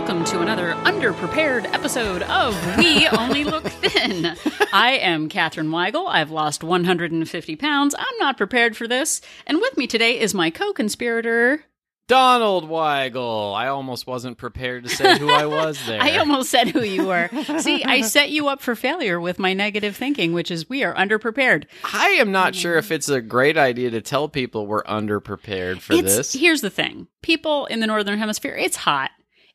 [0.00, 4.34] Welcome to another underprepared episode of We Only Look Thin.
[4.72, 6.08] I am Katherine Weigel.
[6.08, 7.94] I've lost 150 pounds.
[7.96, 9.20] I'm not prepared for this.
[9.46, 11.66] And with me today is my co conspirator.
[12.08, 13.54] Donald Weigel.
[13.54, 16.00] I almost wasn't prepared to say who I was there.
[16.00, 17.28] I almost said who you were.
[17.58, 20.94] See, I set you up for failure with my negative thinking, which is we are
[20.94, 21.66] underprepared.
[21.84, 22.60] I am not mm-hmm.
[22.60, 26.32] sure if it's a great idea to tell people we're underprepared for It's- this.
[26.32, 29.10] Here's the thing people in the Northern Hemisphere, it's hot.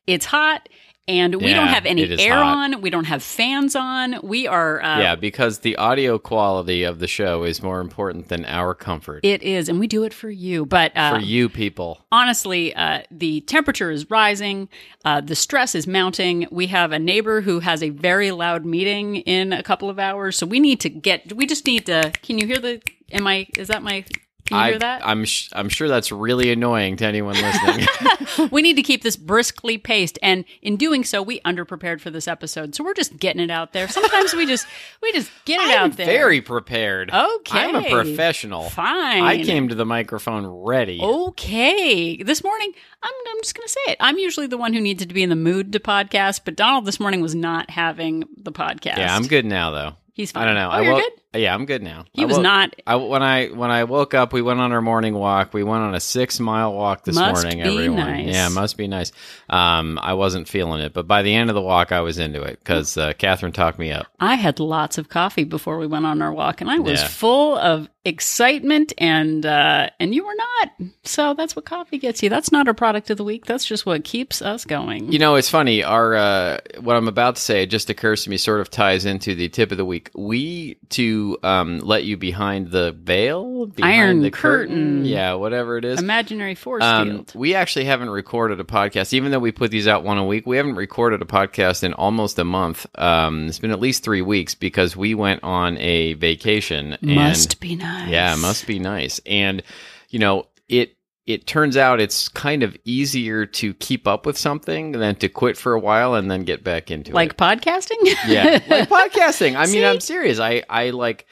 [0.06, 0.68] It's hot.
[1.08, 2.72] And we don't have any air hot.
[2.74, 2.80] on.
[2.80, 4.18] We don't have fans on.
[4.24, 4.82] We are.
[4.82, 9.20] Uh, yeah, because the audio quality of the show is more important than our comfort.
[9.22, 10.66] It is, and we do it for you.
[10.66, 12.04] But uh, for you people.
[12.10, 14.68] honestly, uh, the temperature is rising.
[15.04, 16.48] Uh, the stress is mounting.
[16.50, 20.36] We have a neighbor who has a very loud meeting in a couple of hours.
[20.36, 22.82] So we need to get, we just need to, can you hear the,
[23.12, 24.04] am I, is that my,
[24.46, 25.06] can you I, hear that?
[25.06, 27.86] I'm sh- I'm sure that's really annoying to anyone listening.
[28.50, 30.18] we need to keep this briskly paced.
[30.22, 32.74] And in doing so, we underprepared for this episode.
[32.74, 33.88] So we're just getting it out there.
[33.88, 34.66] Sometimes we just,
[35.02, 36.06] we just get it I'm out there.
[36.06, 37.10] very prepared.
[37.12, 37.58] Okay.
[37.58, 38.70] I'm a professional.
[38.70, 39.22] Fine.
[39.22, 41.00] I came to the microphone ready.
[41.02, 42.22] Okay.
[42.22, 43.96] This morning, I'm, I'm just going to say it.
[44.00, 46.84] I'm usually the one who needs to be in the mood to podcast, but Donald
[46.84, 48.98] this morning was not having the podcast.
[48.98, 49.96] Yeah, I'm good now though.
[50.14, 50.44] He's fine.
[50.44, 50.68] I don't know.
[50.68, 51.12] Oh, I you're woke- good?
[51.36, 52.04] Yeah, I'm good now.
[52.12, 52.76] He I was woke- not.
[52.86, 55.54] I, when I when I woke up, we went on our morning walk.
[55.54, 57.62] We went on a six mile walk this Must morning.
[57.62, 58.34] everyone, nice.
[58.34, 59.12] yeah, must be nice.
[59.48, 62.42] Um, I wasn't feeling it, but by the end of the walk, I was into
[62.42, 64.06] it because uh, Catherine talked me up.
[64.20, 67.08] I had lots of coffee before we went on our walk, and I was Yeah.
[67.08, 70.70] full of excitement, and uh, and you were not.
[71.04, 72.28] So that's what coffee gets you.
[72.28, 73.46] That's not our product of the week.
[73.46, 75.12] That's just what keeps us going.
[75.12, 75.82] You know, it's funny.
[75.82, 79.04] Our uh, what I'm about to say it just occurs to me, sort of ties
[79.04, 80.10] into the tip of the week.
[80.14, 85.04] We to um, let you behind the veil, behind Iron the curtain.
[85.04, 86.00] yeah, whatever it is.
[86.00, 87.32] Imaginary force Um, field.
[87.34, 90.46] we actually haven't recorded a podcast, even though we put these out one a week.
[90.46, 92.86] We haven't recorded a podcast in almost a month.
[92.96, 96.94] Um, it's been at least three weeks because we went on a vacation.
[97.02, 98.08] And, Must be nice.
[98.10, 99.20] yeah, must be nice.
[99.26, 99.62] And
[100.10, 100.95] you know, it
[101.26, 105.56] it turns out it's kind of easier to keep up with something than to quit
[105.56, 107.40] for a while and then get back into like it.
[107.40, 107.96] Like podcasting.
[108.26, 109.56] Yeah, like podcasting.
[109.56, 109.84] I mean?
[109.84, 110.38] I'm serious.
[110.38, 111.26] I I like.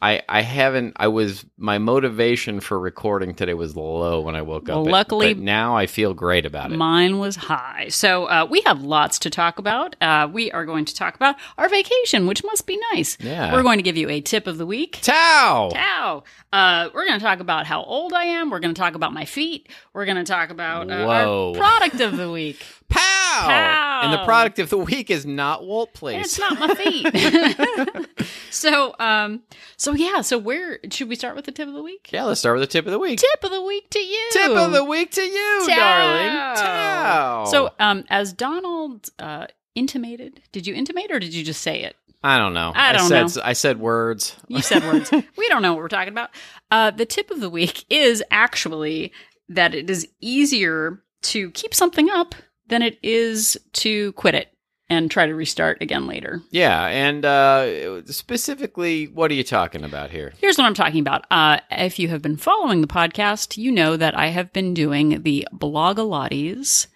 [0.00, 4.68] I, I haven't I was my motivation for recording today was low when I woke
[4.68, 4.86] Well, up.
[4.92, 6.76] luckily- but now I feel great about it.
[6.76, 7.88] Mine was high.
[7.88, 9.96] So uh, we have lots to talk about.
[10.00, 13.18] Uh, we are going to talk about our vacation, which must be nice.
[13.20, 13.52] Yeah.
[13.52, 14.98] We're going to give you a tip of the week.
[15.02, 15.70] Tao.
[15.72, 16.22] Ciao.
[16.52, 18.50] Uh, we're going to talk about how old I am.
[18.50, 19.68] We're going to talk about my feet.
[19.92, 22.64] We're going to talk about uh, our product of the week.
[22.88, 22.98] Pow!
[23.46, 24.00] Pow.
[24.04, 26.24] And the product of the week is not Walt Place.
[26.24, 28.08] it's not my feet.
[28.50, 29.42] so, um,
[29.76, 30.20] so yeah.
[30.20, 32.10] So where should we start with the tip of the week?
[32.12, 33.18] yeah, let's start with the tip of the week.
[33.18, 34.28] Tip of the week to you.
[34.32, 36.56] Tip of the week to you, darling.
[36.56, 37.44] Tao.
[37.46, 41.96] So, um, as Donald uh, intimated, did you intimate or did you just say it?
[42.22, 42.72] I don't know.
[42.74, 43.42] I don't said, know.
[43.44, 44.34] I said words.
[44.48, 45.10] You said words.
[45.36, 46.30] we don't know what we're talking about.
[46.70, 49.12] Uh, the tip of the week is actually
[49.48, 52.34] that it is easier to keep something up
[52.66, 54.52] than it is to quit it
[54.90, 56.40] and try to restart again later.
[56.50, 60.32] Yeah, and uh, specifically, what are you talking about here?
[60.38, 61.24] Here's what I'm talking about.
[61.30, 65.22] Uh, if you have been following the podcast, you know that I have been doing
[65.22, 66.86] the Blogilates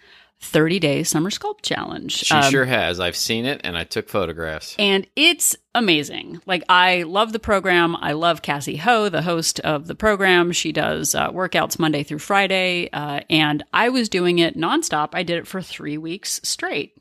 [0.41, 2.11] 30 Day Summer Sculpt Challenge.
[2.13, 2.99] She Um, sure has.
[2.99, 4.75] I've seen it, and I took photographs.
[4.79, 6.41] And it's amazing.
[6.47, 7.95] Like, I love the program.
[8.01, 10.51] I love Cassie Ho, the host of the program.
[10.51, 12.89] She does uh, workouts Monday through Friday.
[12.93, 15.11] Uh, and I was doing it nonstop.
[15.13, 16.97] I did it for three weeks straight.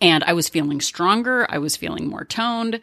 [0.00, 1.46] And I was feeling stronger.
[1.48, 2.80] I was feeling more toned.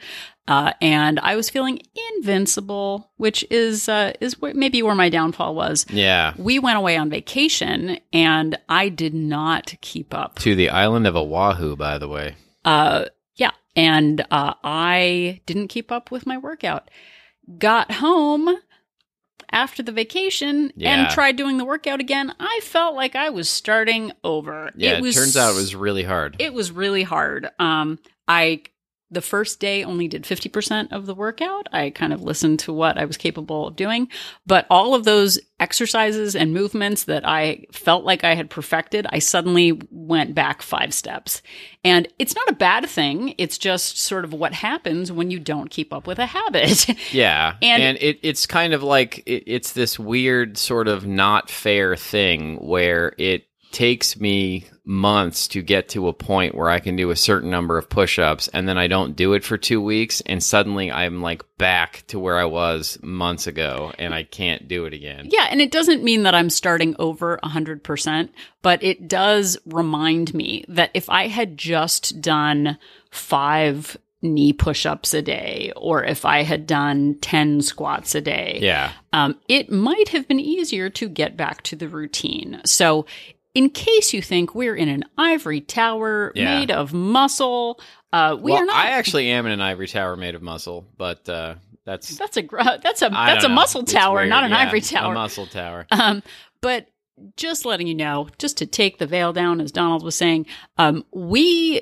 [0.47, 1.81] Uh, and I was feeling
[2.15, 5.85] invincible, which is, uh, is maybe where my downfall was.
[5.89, 11.07] Yeah, We went away on vacation and I did not keep up to the island
[11.07, 12.35] of Oahu, by the way.
[12.65, 13.05] uh,
[13.35, 13.51] yeah.
[13.75, 16.89] And uh, I didn't keep up with my workout.
[17.57, 18.57] Got home
[19.53, 21.03] after the vacation Yeah.
[21.03, 22.33] and tried doing the workout again.
[22.39, 24.71] I felt like I was starting over.
[24.75, 26.35] Yeah, it, was, turns out it was really hard.
[26.39, 27.49] it was really hard.
[27.59, 28.63] Um, I
[29.13, 31.67] the first day only did 50% of the workout.
[31.71, 34.07] I kind of listened to what I was capable of doing,
[34.45, 39.19] but all of those exercises and movements that I felt like I had perfected, I
[39.19, 41.41] suddenly went back 5 steps.
[41.85, 43.35] And it's not a bad thing.
[43.37, 46.85] It's just sort of what happens when you don't keep up with a habit.
[47.11, 51.49] Yeah, And- and, it, it's kind of like it, it's this weird sort of not
[51.49, 56.95] fair thing where it takes me months to get to a point where I can
[56.95, 59.81] do a certain number of push ups and then I don't do it for two
[59.81, 64.67] weeks and suddenly I'm like back to where I was months ago and I can't
[64.67, 65.29] do it again.
[65.31, 68.29] Yeah, and it doesn't mean that I'm starting over 100%,
[68.61, 72.77] but it does remind me that if I had just done
[73.09, 78.57] five knee push ups a day, or if I had done 10 squats a day,
[78.61, 78.91] Yeah.
[79.11, 82.61] um, it might have been easier to get back to the routine.
[82.65, 83.05] So,
[83.53, 86.59] in case you think we're in an ivory tower Yeah.
[86.59, 87.79] made of muscle,
[88.11, 88.75] uh, we well, are not.
[88.75, 91.55] I actually am in an ivory tower made of muscle, but uh,
[91.85, 93.55] that's that's a gr- that's a I that's a know.
[93.55, 94.29] muscle It's tower, weird.
[94.29, 95.13] not an Yeah, ivory A tower.
[95.13, 95.85] muscle tower.
[95.91, 96.23] Um,
[96.61, 96.87] but
[97.37, 100.47] just letting you know, just to take the veil down, as Donald was saying,
[100.77, 101.81] um, we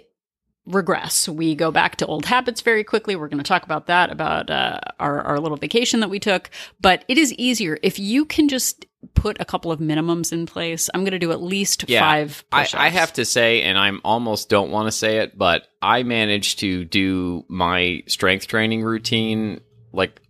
[0.66, 1.28] regress.
[1.28, 3.16] We go back to old habits very quickly.
[3.16, 6.50] We're going to talk about that, about uh, our, our little vacation that we took.
[6.80, 10.90] But it is easier if you can just put a couple of minimums in place.
[10.94, 12.44] I'm going to do at least Yeah, five.
[12.52, 12.68] I.
[12.74, 16.60] I have to say, and I'm almost don't want to say it, but I managed
[16.60, 19.62] to do my strength training routine
[19.92, 20.22] like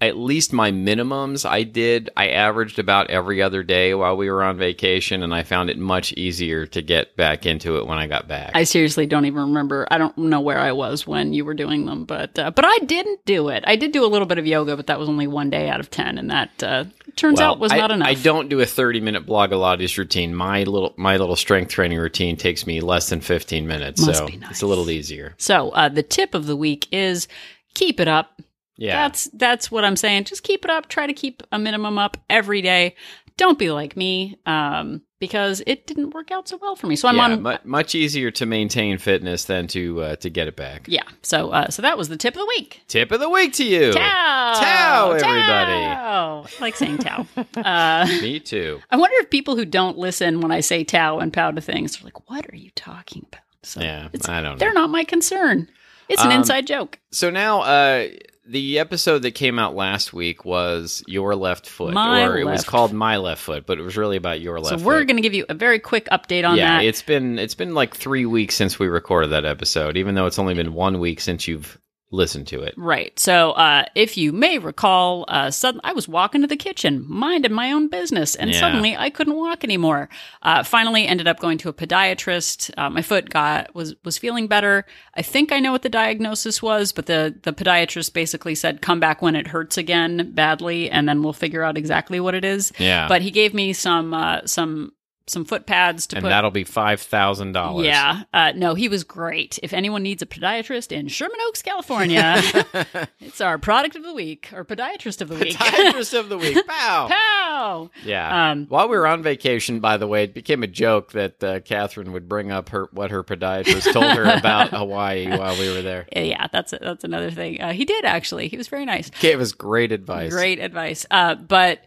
[0.00, 2.10] at least my minimums I did.
[2.16, 5.78] I averaged about every other day while we were on vacation, and I found it
[5.78, 8.52] much easier to get back into it when I got back.
[8.54, 9.86] I seriously don't even remember.
[9.90, 12.78] I don't know where I was when you were doing them, but uh, but I
[12.78, 13.64] didn't do it.
[13.66, 15.80] I did do a little bit of yoga, but that was only one day out
[15.80, 16.84] of ten, and that uh,
[17.16, 18.08] turns Well, out was I, not enough.
[18.08, 20.34] I don't do a 30 minute Blogilates routine.
[20.34, 24.26] My little my little strength training routine takes me less than 15 minutes, Must so
[24.26, 24.50] nice.
[24.50, 25.34] it's a little easier.
[25.36, 27.28] So uh, the tip of the week is
[27.74, 28.40] keep it up.
[28.80, 28.96] Yeah.
[29.06, 30.24] That's that's what I'm saying.
[30.24, 30.88] Just keep it up.
[30.88, 32.96] Try to keep a minimum up every day.
[33.36, 36.96] Don't be like me, um, because it didn't work out so well for me.
[36.96, 37.42] So I'm yeah, on.
[37.42, 40.86] mu- much easier to maintain fitness than to uh, to get it back.
[40.88, 41.04] yeah.
[41.22, 42.82] So uh, so that was the tip of the week.
[42.88, 43.92] Tip of the week to you.
[43.92, 44.54] Tao.
[44.60, 45.84] Tao, everybody.
[45.84, 46.44] Tao.
[46.46, 47.26] I like saying Tao.
[47.56, 48.80] uh, Me too.
[48.90, 52.00] I wonder if people who don't listen when I say Tao and Pow to things
[52.00, 54.56] are like, "What are you talking about?" So Yeah, I don't know.
[54.56, 55.68] they're not my concern.
[56.10, 56.98] It's an Um, inside joke.
[57.12, 58.08] So now, uh,
[58.50, 62.64] the episode that came out last week was your left foot, My or it was
[62.64, 64.74] called my left foot, but it was really about your Left.
[64.74, 64.80] Foot.
[64.80, 66.84] So we're going to give you a very quick update on yeah, that.
[66.84, 70.38] it's been it's been like three weeks since we recorded that episode, even though it's
[70.38, 71.78] only been one week since you've
[72.12, 72.74] listened to it.
[72.76, 73.16] Right.
[73.18, 77.52] So, uh, if you may recall, uh, sudden I was walking to the kitchen, minding
[77.52, 78.58] my own business, and Yeah.
[78.58, 80.08] suddenly I couldn't walk anymore.
[80.42, 82.70] Uh, finally, ended up going to a podiatrist.
[82.76, 84.86] Uh, my foot got was was feeling better.
[85.14, 88.98] I think I know what the diagnosis was, but the the podiatrist basically said, "Come
[89.00, 92.72] back when it hurts again badly, and then we'll figure out exactly what it is."
[92.78, 94.92] Yeah, But he gave me some uh, some
[95.30, 96.28] some foot pads to put and put.
[96.30, 97.86] that'll be five thousand dollars.
[97.86, 98.22] Yeah.
[98.34, 99.58] Uh, no, he was great.
[99.62, 102.34] If anyone needs a podiatrist in Sherman Oaks, California,
[103.20, 105.54] it's our product of the week or podiatrist of the week.
[105.56, 106.58] Podiatrist of the week.
[106.66, 107.08] Pow.
[107.08, 107.90] Pow!
[108.04, 108.50] Yeah.
[108.50, 111.60] Um, While we were on vacation, by the way, it became a joke that uh,
[111.60, 115.82] Catherine would bring up her what her podiatrist told her about Hawaii while we were
[115.82, 116.06] there.
[116.14, 117.60] Yeah, that's that's another thing.
[117.60, 118.48] Uh, he did actually.
[118.48, 119.10] He was very nice.
[119.20, 120.32] Gave us great advice.
[120.32, 121.06] Great advice.
[121.10, 121.80] Uh, but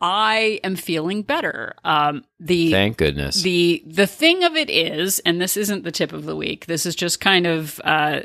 [0.00, 1.74] I am feeling better.
[1.84, 3.42] Um, the Thank goodness.
[3.42, 6.66] the the thing of it is, and this isn't the tip of the week.
[6.66, 8.22] This is just kind of uh,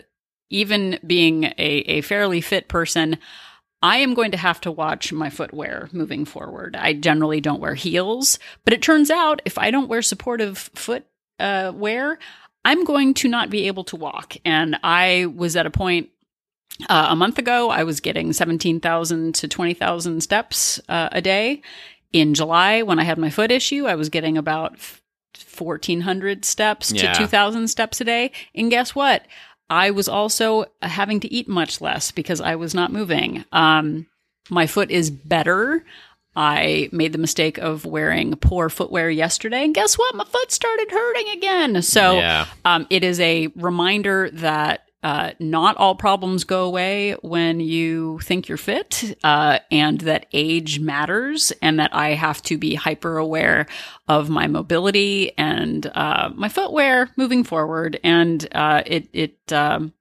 [0.50, 3.18] even being a, a fairly fit person.
[3.82, 6.76] I am going to have to watch my footwear moving forward.
[6.76, 11.06] I generally don't wear heels, but it turns out if I don't wear supportive foot
[11.40, 12.20] uh, wear,
[12.64, 14.36] I'm going to not be able to walk.
[14.46, 16.10] And I was at a point
[16.90, 21.62] uh, a month ago, I was getting 17,000 to 20,000 steps uh, a day.
[22.14, 24.74] In July, when I had my foot issue, I was getting about
[25.58, 27.14] 1,400 steps Yeah.
[27.14, 28.32] to 2,000 steps a day.
[28.56, 29.26] And guess what?
[29.70, 33.46] I was also having to eat much less because I was not moving.
[33.54, 34.08] Um,
[34.50, 35.86] my foot is better.
[36.36, 40.16] I made the mistake of wearing poor footwear yesterday, and guess what?
[40.16, 41.82] My foot started hurting again.
[41.82, 42.46] So yeah.
[42.66, 48.48] um, it is a reminder that uh, not all problems go away when you think
[48.48, 53.66] you're fit, uh, and that age matters, and that I have to be hyper aware
[54.08, 58.00] of my mobility and uh, my footwear moving forward.
[58.04, 59.94] And uh, it it um,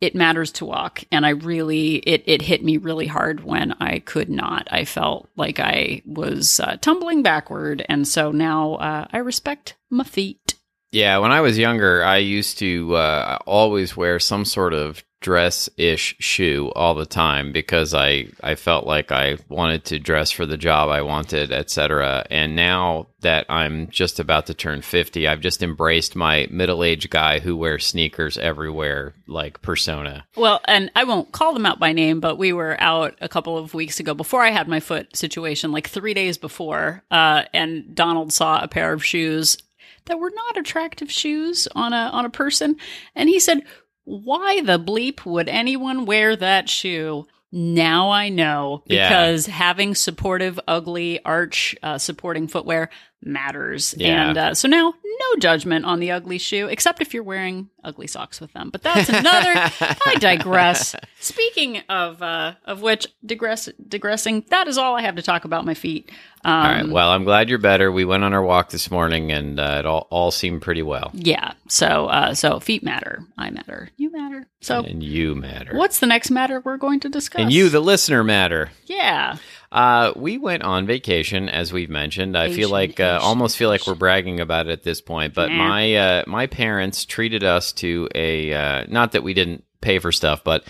[0.00, 4.00] it matters to walk, and I really it it hit me really hard when I
[4.00, 4.68] could not.
[4.70, 10.04] I felt like I was uh, tumbling backward, and so now uh, I respect my
[10.04, 10.54] feet.
[10.92, 15.68] Yeah, when I was younger, I used to uh, always wear some sort of dress
[15.76, 20.46] ish shoe all the time because I I felt like I wanted to dress for
[20.46, 22.26] the job I wanted, etc.
[22.30, 27.38] And now that I'm just about to turn 50, I've just embraced my middle-aged guy
[27.38, 30.24] who wears sneakers everywhere like persona.
[30.36, 33.58] Well, and I won't call them out by name, but we were out a couple
[33.58, 37.94] of weeks ago before I had my foot situation, like 3 days before, uh, and
[37.94, 39.58] Donald saw a pair of shoes
[40.06, 42.76] that were not attractive shoes on a on a person
[43.14, 43.62] and he said
[44.04, 47.26] why the bleep would anyone wear that shoe?
[47.52, 49.08] Now I know Yeah.
[49.08, 52.90] because having supportive, ugly, arch uh, supporting footwear
[53.22, 53.94] matters.
[53.96, 54.28] Yeah.
[54.28, 58.06] And uh, so now, no judgment on the ugly shoe, except if you're wearing ugly
[58.06, 58.70] socks with them.
[58.70, 59.52] But that's another.
[60.06, 60.94] I digress.
[61.20, 64.44] Speaking of uh, of which, digress digressing.
[64.48, 66.10] That is all I have to talk about my feet.
[66.42, 66.88] Um, All right.
[66.88, 67.92] Well, I'm glad you're better.
[67.92, 71.10] We went on our walk this morning, and uh, it all, all seemed pretty well.
[71.12, 71.52] Yeah.
[71.68, 73.22] So uh, so feet matter.
[73.36, 73.90] I matter.
[73.96, 74.46] You matter.
[74.62, 75.76] So and you matter.
[75.76, 77.42] what's the next matter we're going to discuss?
[77.42, 78.70] And you, the listener, matter.
[78.86, 79.36] yeah.
[79.72, 82.36] Uh, we went on vacation, as we've mentioned.
[82.36, 85.32] I feel like uh, almost feel like we're bragging about it at this point.
[85.34, 85.68] But Nah.
[85.68, 90.10] my uh, my parents treated us to a uh, not that we didn't pay for
[90.10, 90.64] stuff, but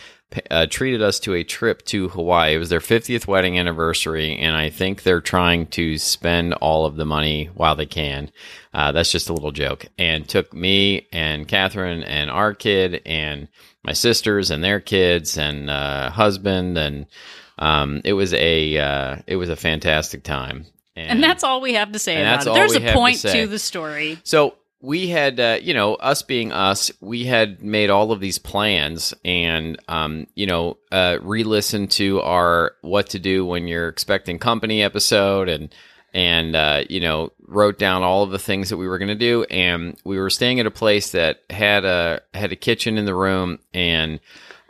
[0.50, 2.54] uh, treated us to a trip to Hawaii.
[2.54, 6.94] It was their 50th wedding anniversary, and I think they're trying to spend all of
[6.96, 8.30] the money while they can.
[8.72, 9.86] Uh, that's just a little joke.
[9.98, 13.48] And took me and Catherine and our kid and
[13.82, 17.06] my sisters and their kids and uh, husband and
[17.60, 20.66] um, it was a uh, it was a fantastic time.
[20.96, 22.52] And that's all we have to say about it.
[22.52, 23.40] There's a to point say.
[23.40, 24.18] to the story.
[24.22, 28.38] So we had, uh, you know, us being us, we had made all of these
[28.38, 34.38] plans and, um, you know, uh, re-listened to our what to do when you're expecting
[34.38, 35.74] company episode and,
[36.12, 39.14] and, uh, you know, wrote down all of the things that we were going to
[39.14, 39.44] do.
[39.44, 43.14] And we were staying at a place that had a, had a kitchen in the
[43.14, 43.58] room.
[43.72, 44.20] And,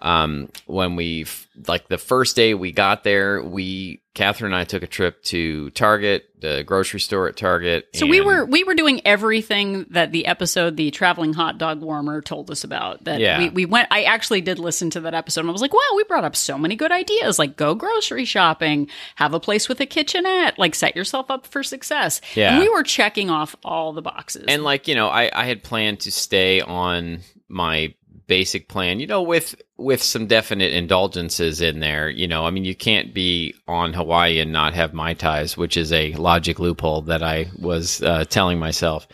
[0.00, 1.26] um, when we,
[1.68, 5.70] like the first day we got there, we, Catherine and I took a trip to
[5.70, 7.88] Target, the grocery store at Target.
[7.94, 12.20] So we were we were doing everything that the episode, the traveling hot dog warmer,
[12.20, 13.04] told us about.
[13.04, 13.38] That Yeah.
[13.38, 13.86] we, we went.
[13.92, 16.34] I actually did listen to that episode, and I was like, wow, we brought up
[16.34, 17.38] so many good ideas.
[17.38, 21.62] Like go grocery shopping, have a place with a kitchenette, like set yourself up for
[21.62, 22.20] success.
[22.34, 22.50] Yeah.
[22.54, 24.46] and we were checking off all the boxes.
[24.48, 27.94] and like you know I, I had planned to stay on my
[28.30, 32.64] basic plan you know with with some definite indulgences in there you know i mean
[32.64, 37.02] you can't be on hawaii and not have mai tais which is a logic loophole
[37.02, 39.08] that i was uh, telling myself.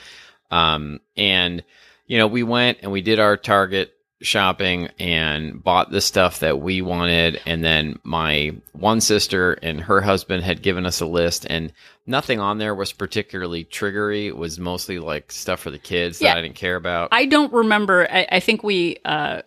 [0.50, 1.64] Um and
[2.06, 6.58] you know we went and we did our target shopping and bought the stuff that
[6.60, 11.46] we wanted and then my one sister and her husband had given us a list
[11.50, 11.70] and
[12.06, 16.32] nothing on there was particularly triggery it was mostly like stuff for the kids Yeah.
[16.32, 18.08] that i didn't care about I don't remember.
[18.10, 19.42] I, I think we, uh,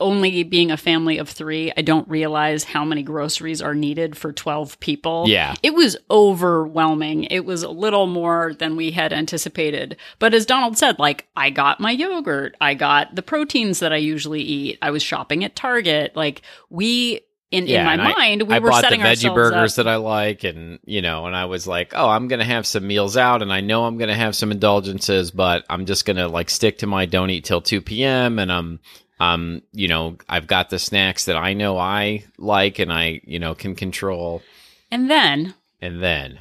[0.00, 4.32] only being a family of three, I don't realize how many groceries are needed for
[4.32, 5.24] 12 people.
[5.28, 5.54] Yeah.
[5.62, 7.24] It was overwhelming.
[7.24, 9.96] It was a little more than we had anticipated.
[10.18, 13.96] But as Donald said, like, I got my yogurt, I got the proteins that I
[13.96, 16.16] usually eat, I was shopping at Target.
[16.16, 19.78] Like, we, in, in my and I- mind, we I were bought the veggie burgers
[19.78, 19.84] up.
[19.84, 22.86] that I like, and you know, and I was like, oh, I'm gonna have some
[22.86, 26.48] meals out, and I know I'm gonna have some indulgences, but I'm just gonna like
[26.48, 28.38] stick to my don't eat till 2 p.m.
[28.38, 28.78] and I'm,
[29.20, 33.38] um, you know, I've got the snacks that I know I like, and I, you
[33.38, 34.42] know, can control,
[34.90, 36.40] and then and then,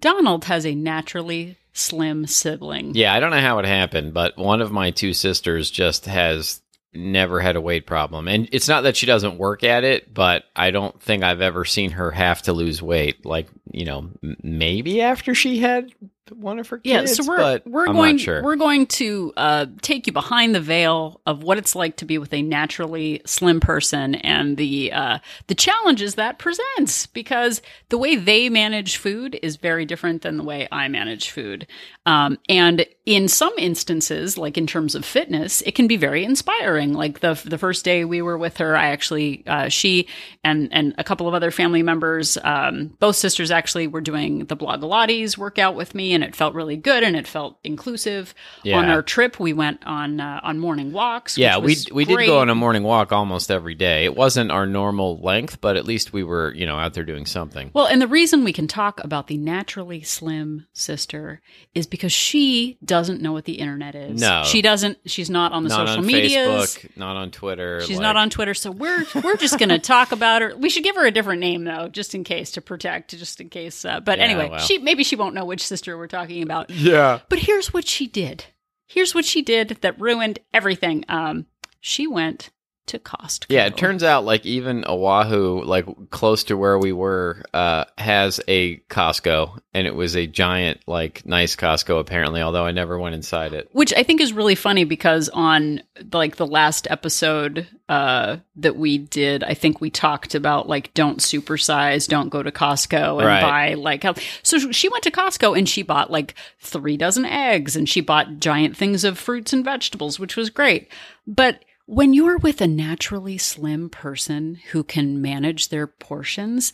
[0.00, 2.94] Donald has a naturally slim sibling.
[2.94, 6.60] yeah, I don't know how it happened, but one of my two sisters just has
[6.94, 10.44] never had a weight problem, and it's not that she doesn't work at it, but
[10.56, 13.24] I don't think I've ever seen her have to lose weight.
[13.26, 15.92] Like, you know, m- maybe after she had
[16.30, 18.42] one of her Yeah, so we're but we're I'm going not sure.
[18.42, 22.18] we're going to uh, take you behind the veil of what it's like to be
[22.18, 28.16] with a naturally slim person and the uh, the challenges that presents because the way
[28.16, 31.66] they manage food is very different than the way I manage food,
[32.06, 36.92] um, and in some instances, like in terms of fitness, it can be very inspiring.
[36.92, 40.08] Like the the first day we were with her, I actually uh, she
[40.42, 44.56] and and a couple of other family members, um, both sisters actually were doing the
[44.56, 48.34] Blogilates workout with me, and it felt really good and it felt inclusive.
[48.62, 48.78] Yeah.
[48.78, 51.36] On our trip, we went on uh, on morning walks.
[51.36, 52.26] yeah, we we did great.
[52.26, 54.04] go on a morning walk almost every day.
[54.04, 57.26] It wasn't our normal length, but at least we were, you know, out there doing
[57.26, 57.72] something.
[57.74, 61.40] Well, and the reason we can talk about the naturally slim sister
[61.74, 64.20] is because she doesn't know what the internet is.
[64.20, 64.42] No.
[64.44, 64.98] she doesn't.
[65.06, 66.46] She's not on the not social media.
[66.48, 66.78] medias.
[66.96, 67.80] Not on Twitter.
[67.82, 70.56] She's like- not on Twitter, so we're we're just going to talk about her.
[70.56, 73.48] We should give her a different name though, just in case to protect, just in
[73.48, 73.84] case.
[73.84, 74.58] Uh, but Yeah, anyway, well.
[74.60, 76.70] she maybe she won't know which sister we're talking about.
[76.70, 77.20] Yeah.
[77.28, 78.44] But here's what she did.
[78.86, 81.04] Here's what she did that ruined everything.
[81.08, 81.46] Um,
[81.80, 82.50] she went
[82.86, 83.46] to Costco.
[83.48, 88.40] Yeah, it turns out like even Oahu, like close to where we were, uh, has
[88.48, 92.40] a Costco, and it was a giant, like nice Costco apparently.
[92.40, 93.68] Although I never went inside it.
[93.72, 98.98] which I think is really funny because on like the last episode uh, that we
[98.98, 103.42] did, I think we talked about like don't supersize, don't go to Costco and Right.
[103.42, 104.20] buy like health.
[104.42, 108.38] So she went to Costco and she bought like three dozen eggs and she bought
[108.38, 110.88] giant things of fruits and vegetables, which was great.
[111.26, 116.72] But when you're with a naturally slim person who can manage their portions,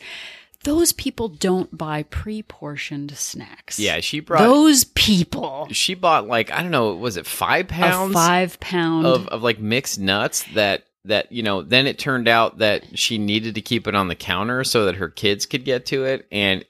[0.64, 3.78] those people don't buy pre-portioned snacks.
[3.78, 4.42] Yeah, she brought.
[4.42, 9.06] Those people she bought like I don't know, was it five a pounds five pound
[9.06, 13.18] of of like mixed nuts that that you know then it turned out that she
[13.18, 16.26] needed to keep it on the counter so that her kids could get to it
[16.30, 16.64] and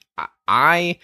[0.49, 0.99] I-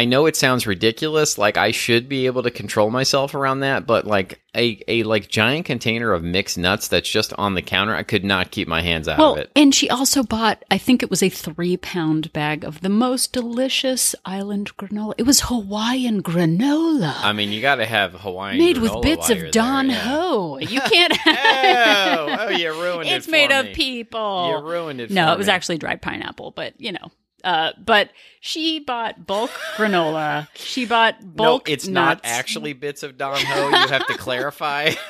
[0.00, 3.86] i know it sounds ridiculous like i should be able to control myself around that
[3.86, 7.94] but like a a like giant container of mixed nuts that's just on the counter
[7.94, 10.78] i could not keep my hands out well, of it and she also bought, I
[10.78, 15.14] think it was a three pound bag of the most delicious island granola.
[15.18, 19.50] It was Hawaiian granola i mean you got to have hawaiian made with bits of
[19.50, 20.02] Don there, yeah.
[20.02, 20.58] Ho.
[20.58, 24.48] You can't oh, oh you ruined it It's made of people.
[24.48, 25.52] you ruined it no, it was me.
[25.52, 27.10] actually dried pineapple, but you know.
[27.44, 30.48] Uh, but she bought bulk granola.
[30.54, 31.68] She bought bulk.
[31.68, 32.22] no, it's nuts.
[32.24, 33.68] not actually bits of Don Ho.
[33.68, 34.92] You have to clarify.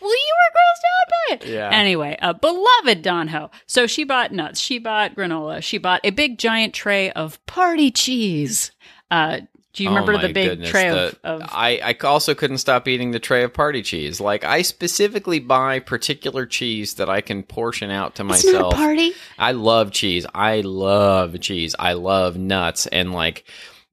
[0.00, 1.52] Well, you were grossed out by it.
[1.52, 1.70] Yeah.
[1.72, 3.50] Anyway, a beloved Don Ho.
[3.66, 4.60] So she bought nuts.
[4.60, 5.60] She bought granola.
[5.60, 8.70] She bought a big giant tray of party cheese.
[9.10, 9.40] Uh,
[9.78, 12.34] do you Oh remember my the big goodness, tray the- of, of I, I also
[12.34, 14.20] couldn't stop eating the tray of party cheese.
[14.20, 18.74] Like I specifically buy particular cheese that I can portion out to It's not myself.
[18.74, 19.12] a party.
[19.38, 20.26] I love cheese.
[20.34, 21.74] I love cheese.
[21.78, 23.44] I love nuts and like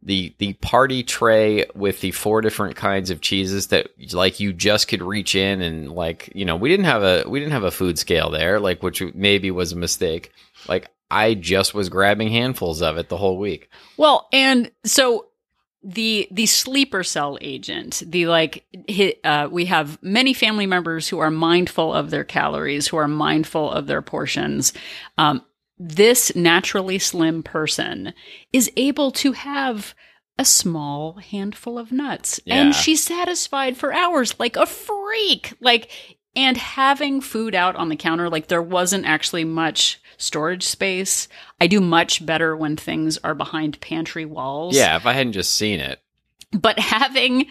[0.02, 4.88] the the party tray with the four different kinds of cheeses that like you just
[4.88, 7.72] could reach in and like you know we didn't have a we didn't have a
[7.72, 10.32] food scale there like which maybe was a mistake.
[10.68, 13.70] Like I just was grabbing handfuls of it the whole week.
[13.96, 15.28] Well, and so
[15.88, 21.20] the the sleeper cell agent, the like, hit, uh, we have many family members who
[21.20, 24.74] are mindful of their calories, who are mindful of their portions.
[25.20, 25.44] Um,
[25.78, 28.14] this naturally slim person
[28.52, 29.94] is able to have
[30.40, 32.56] a small handful of nuts Yeah.
[32.56, 35.90] and she's satisfied for hours like a freak like
[36.36, 41.28] and having food out on the counter like there wasn't actually much storage space.
[41.60, 44.76] I do much better when things are behind pantry walls.
[44.76, 46.00] Yeah, if I hadn't just seen it.
[46.52, 47.48] but having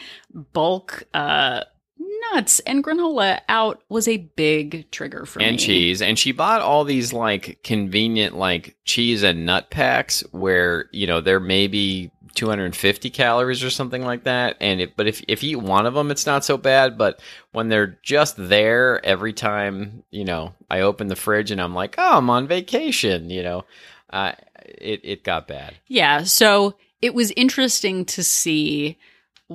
[0.53, 1.63] bulk uh
[2.33, 5.45] nuts and granola out was a big trigger for me.
[5.47, 6.01] and cheese.
[6.01, 11.21] And she bought all these like convenient like cheese and nut packs where you know
[11.21, 14.57] there may be 250 calories or something like that.
[14.61, 16.99] And it, but if, if you eat one of them it's not so bad.
[16.99, 17.21] But
[17.53, 21.95] when they're just there every time you know i open the fridge and i'm like
[21.99, 23.65] oh i'm on vacation you know
[24.15, 24.33] uh,
[24.65, 25.75] it, it got bad.
[25.89, 28.97] Yeah, so it was interesting to see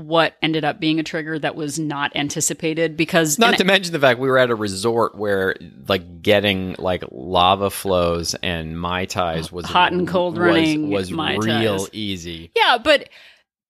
[0.05, 3.99] what ended up being a trigger that was not anticipated because not to mention the
[3.99, 5.55] fact we were at a resort where
[5.87, 11.11] like getting like lava flows and mai tais was Hot and cold was- running was,
[11.11, 12.51] Mai real easy.
[12.55, 13.09] Yeah, but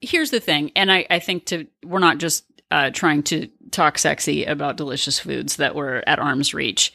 [0.02, 3.98] here's the thing, and I, I think to we're not just uh, trying to talk
[3.98, 6.94] sexy about delicious foods that were at arm's reach.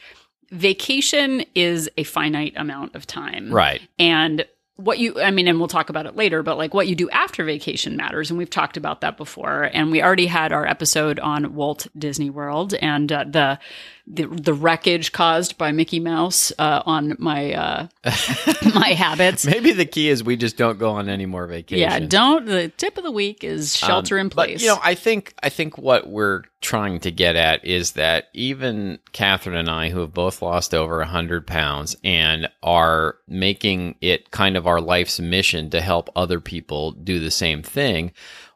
[0.50, 3.80] Vacation is a finite amount of time, right.
[3.98, 6.96] And what you i mean and we'll talk about it later but like what you
[6.96, 9.70] do after vacation matters and we've talked about that before.
[9.72, 13.58] And we already had our episode on walt disney world and uh, the,
[14.06, 17.86] the the wreckage caused by mickey mouse uh, on my uh,
[18.74, 21.80] my habits Maybe the key is we just don't go on any more vacations.
[21.80, 24.78] yeah don't the tip of the week is shelter in place Um, But you know,
[24.82, 29.68] I think I think what we're trying to get at is that even Catherine and
[29.70, 34.66] I, who have both lost over a hundred pounds and are making it kind of
[34.66, 38.12] our life's mission to help other people do the same thing,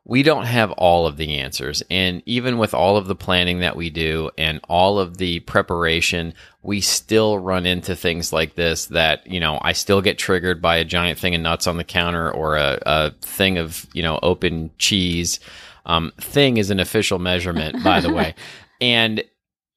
[0.08, 1.82] we don't have all of the answers.
[1.90, 6.32] And even with all of the planning that we do and all of the preparation,
[6.62, 10.76] we still run into things like this that, you know, I still get triggered by
[10.78, 14.18] a giant thing of nuts on the counter or a, a thing of, you know,
[14.22, 15.40] open cheese.
[15.84, 18.34] Um, thing is an official measurement, by the way.
[18.80, 19.24] And,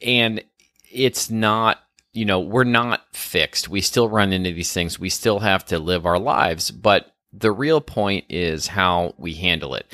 [0.06, 0.44] and
[0.92, 1.80] it's not,
[2.14, 3.68] you know, we're not fixed.
[3.68, 5.00] We still run into these things.
[5.00, 9.76] We still have to live our lives, but the real point is how we handle
[9.76, 9.92] it.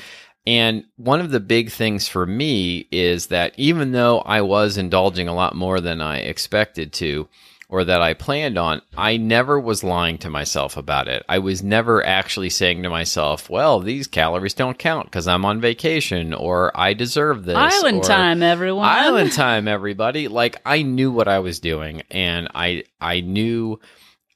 [0.48, 5.28] And one of the big things for me is that even though I was indulging
[5.28, 7.28] a lot more than I expected to,
[7.68, 11.22] or that I planned on, I never was lying to myself about it.
[11.28, 15.60] I was never actually saying to myself, well, these calories don't count because I'm on
[15.60, 17.54] vacation or I deserve this.
[17.54, 18.86] Island time, everyone.
[18.86, 20.28] Island time, everybody.
[20.28, 23.80] Like I knew what I was doing and I I knew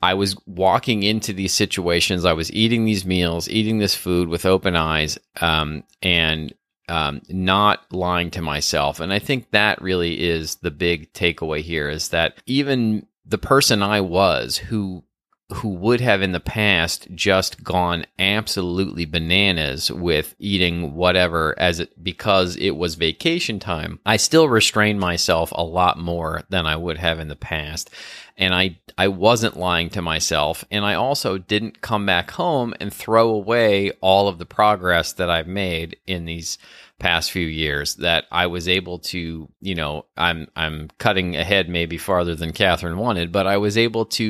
[0.02, 2.24] I was walking into these situations.
[2.24, 6.52] I was eating these meals, eating this food with open eyes, um, and
[6.88, 8.98] um, not lying to myself.
[8.98, 13.82] And I think that really is the big takeaway here is that even the person
[13.82, 15.04] I was who
[15.52, 22.02] who would have in the past just gone absolutely bananas with eating whatever as it
[22.02, 24.00] because it was vacation time.
[24.06, 27.90] I still restrained myself a lot more than I would have in the past.
[28.36, 32.92] And I I wasn't lying to myself and I also didn't come back home and
[32.92, 36.58] throw away all of the progress that I've made in these
[37.02, 41.98] past few years that I was able to, you know, I'm I'm cutting ahead maybe
[41.98, 44.24] farther than Catherine wanted, but I was able to,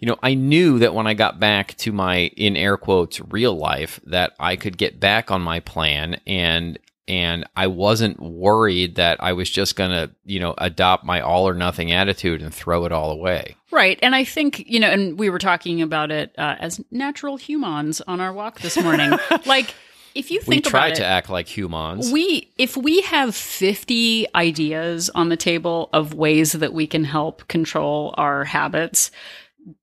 [0.00, 3.54] you know, I knew that when I got back to my in air quotes real
[3.54, 6.78] life that I could get back on my plan and
[7.08, 11.48] and I wasn't worried that I was just going to, you know, adopt my all
[11.48, 13.56] or nothing attitude and throw it all away.
[13.70, 13.98] Right.
[14.02, 18.00] And I think, you know, and we were talking about it uh, as natural humans
[18.02, 19.12] on our walk this morning.
[19.46, 19.74] like
[20.16, 22.10] if you think we try to it, act like humans.
[22.10, 27.46] we if we have 50 ideas on the table of ways that we can help
[27.48, 29.10] control our habits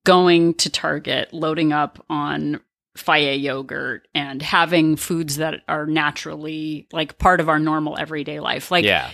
[0.06, 2.60] going to target loading up on
[2.98, 8.70] Fage yogurt and having foods that are naturally like part of our normal everyday life
[8.70, 9.10] like yeah.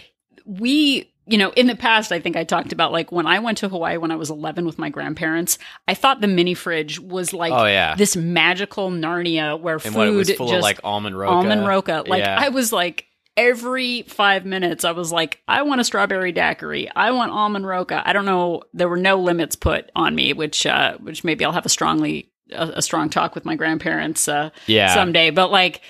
[0.46, 3.58] we you know in the past i think i talked about like when i went
[3.60, 7.32] to hawaii when i was 11 with my grandparents i thought the mini fridge was
[7.34, 7.96] like Oh, yeah.
[7.96, 11.34] this magical narnia where And food was full just of like almond roca.
[11.34, 12.04] almond roca.
[12.08, 12.38] Like Yeah.
[12.40, 13.06] I was like
[13.38, 16.90] every five minutes, I was like, I want a strawberry daiquiri.
[16.94, 18.02] I want almond roca.
[18.06, 18.64] I don't know.
[18.74, 22.29] There were no limits put on me, which uh, which maybe I'll have a strongly
[22.52, 24.94] a, a strong talk with my grandparents uh, yeah.
[24.94, 25.30] someday.
[25.30, 25.82] But like.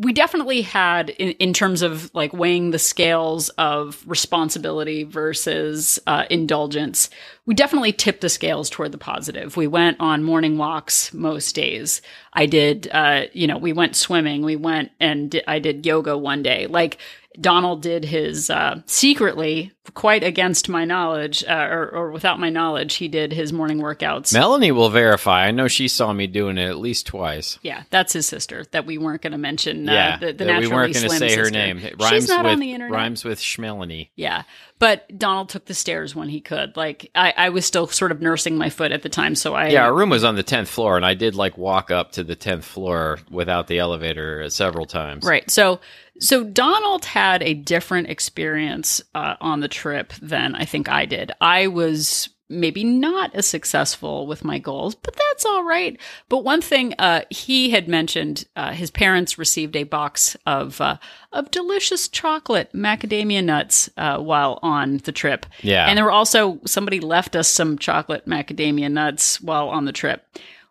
[0.00, 6.24] We definitely had, in, in terms of like weighing the scales of responsibility versus uh,
[6.30, 7.10] indulgence,
[7.46, 9.56] we definitely tipped the scales toward the positive.
[9.56, 12.00] We went on morning walks most days.
[12.32, 14.44] I did, uh, you know, we went swimming.
[14.44, 16.68] We went and I did yoga one day.
[16.68, 16.98] Like
[17.40, 22.94] Donald did his uh, secretly, quite against my knowledge uh, or, or without my knowledge,
[22.94, 24.32] he did his morning workouts.
[24.32, 25.46] Melanie will verify.
[25.46, 27.58] I know she saw me doing it at least twice.
[27.62, 29.88] yeah, that's his sister that we weren't going to mention.
[29.88, 31.78] Uh, yeah, the, the that we weren't going to say her name.
[31.78, 32.94] It She's not with on the internet.
[32.94, 34.08] rhymes with Schmelanie.
[34.14, 34.42] Yeah.
[34.78, 36.76] But Donald took the stairs when he could.
[36.76, 39.68] Like I, I was still sort of nursing my foot at the time, so I
[39.68, 42.22] Yeah, our room was on the tenth floor, and I did like walk up to
[42.22, 45.24] the tenth floor without the elevator several times.
[45.24, 45.50] Right.
[45.50, 45.80] So
[46.20, 51.32] so Donald had a different experience uh, on the trip than I think I did.
[51.40, 55.98] I was maybe not as successful with my goals, but that's all right.
[56.28, 60.96] But one thing uh, he had mentioned, uh, his parents received a box of uh,
[61.32, 65.46] of delicious chocolate macadamia nuts uh, while on the trip.
[65.62, 65.86] Yeah.
[65.86, 70.26] and there were also somebody left us some chocolate macadamia nuts while on the trip.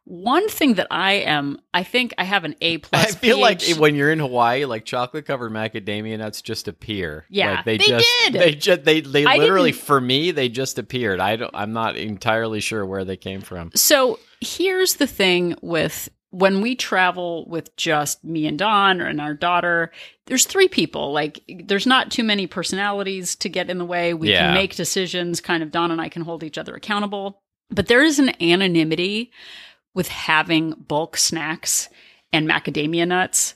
[0.10, 3.08] One thing that I am, I think I have an A plus.
[3.08, 7.26] I feel like when you're in Hawaii, like chocolate covered macadamia nuts just appear.
[7.30, 8.34] Yeah, like they, they just did.
[8.34, 11.20] they just they they I literally didn't- for me they just appeared.
[11.20, 11.52] I don't.
[11.54, 13.72] I'm not entirely sure where they came from.
[13.76, 19.20] So here's the thing with when we travel with just me and Don or and
[19.20, 19.92] our daughter,
[20.28, 21.12] there's three people.
[21.12, 24.14] Like there's not too many personalities to get in the way.
[24.14, 24.48] We Yeah.
[24.48, 27.42] can make decisions, kind of Don and I can hold each other accountable.
[27.70, 29.32] But there is an anonymity
[29.98, 31.90] with having bulk snacks
[32.32, 33.56] and macadamia nuts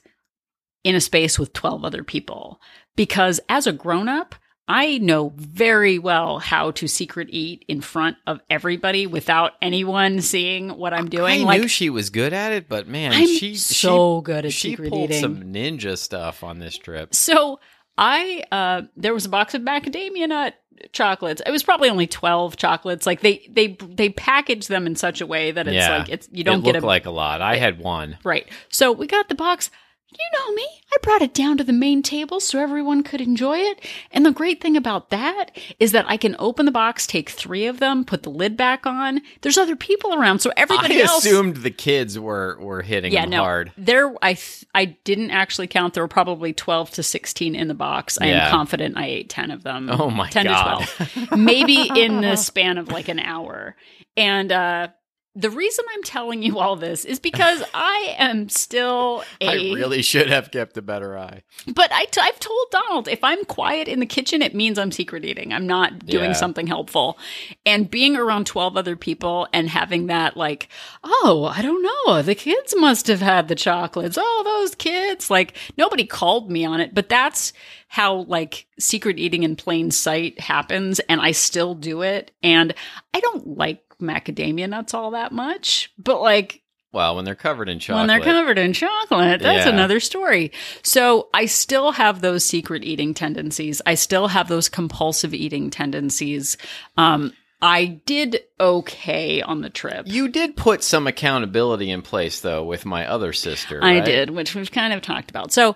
[0.84, 2.60] in a space with 12 other people.
[2.96, 4.34] Because as a grown up,
[4.68, 10.70] I know very well how to secret eat in front of everybody without anyone seeing
[10.70, 11.42] what I'm doing.
[11.42, 14.52] I like knew she was good at it, but man, I'm she so good at
[14.52, 15.22] she, she secret pulled eating.
[15.22, 17.14] some ninja stuff on this trip.
[17.14, 17.60] So
[18.00, 20.56] I uh there was a box of macadamia nut
[20.92, 21.42] chocolates.
[21.46, 23.06] It was probably only 12 chocolates.
[23.06, 25.98] Like they they they package them in such a way that it's Yeah.
[26.00, 27.42] like it's you don't it get a like a lot.
[27.42, 28.18] I had one.
[28.24, 28.48] Right.
[28.70, 29.70] So we got the box.
[30.14, 30.68] You know me.
[30.94, 33.80] I brought it down to the main table so everyone could enjoy it.
[34.12, 37.66] And the great thing about that is that I can open the box, take three
[37.66, 39.22] of them, put the lid back on.
[39.42, 41.26] There's other people around, so everybody I else.
[41.26, 43.38] assumed the kids were were hitting yeah, them no.
[43.44, 43.72] hard.
[43.78, 45.94] There, I th- I didn't actually count.
[45.94, 48.18] There were probably twelve to sixteen in the box.
[48.20, 48.46] I Yeah.
[48.48, 49.90] am confident I ate ten of them.
[49.90, 50.82] Oh my ten God.
[50.82, 53.78] to twelve, maybe in the span of like an hour.
[54.18, 54.90] And uh,
[55.34, 59.48] the reason I'm telling you all this is because I am still a.
[59.48, 61.44] I really should have kept a better eye.
[61.74, 64.92] But I t- I've told Donald if I'm quiet in the kitchen, it means I'm
[64.92, 65.54] secret eating.
[65.54, 66.34] I'm not doing Yeah.
[66.34, 67.18] something helpful.
[67.66, 70.68] And being around 12 other people and having that, like,
[71.04, 74.18] oh, I don't know, the kids must have had the chocolates.
[74.20, 75.30] Oh, those kids.
[75.30, 77.54] Like, nobody called me on it, but that's
[77.88, 81.00] how, like, secret eating in plain sight happens.
[81.02, 82.32] And I still do it.
[82.44, 82.74] And
[83.14, 86.62] I don't like macadamia nuts all that much, but like,
[86.94, 88.00] Well, when they're covered in chocolate.
[88.02, 89.72] when they're covered in chocolate, that's Yeah.
[89.74, 90.52] another story.
[90.84, 93.82] So I still have those secret eating tendencies.
[93.86, 96.58] I still have those compulsive eating tendencies.
[96.98, 100.08] Um, I did okay on the trip.
[100.08, 103.80] You did put some accountability in place, though, with my other sister.
[103.84, 104.06] I right?
[104.06, 105.54] did, which we've kind of talked about.
[105.54, 105.76] So,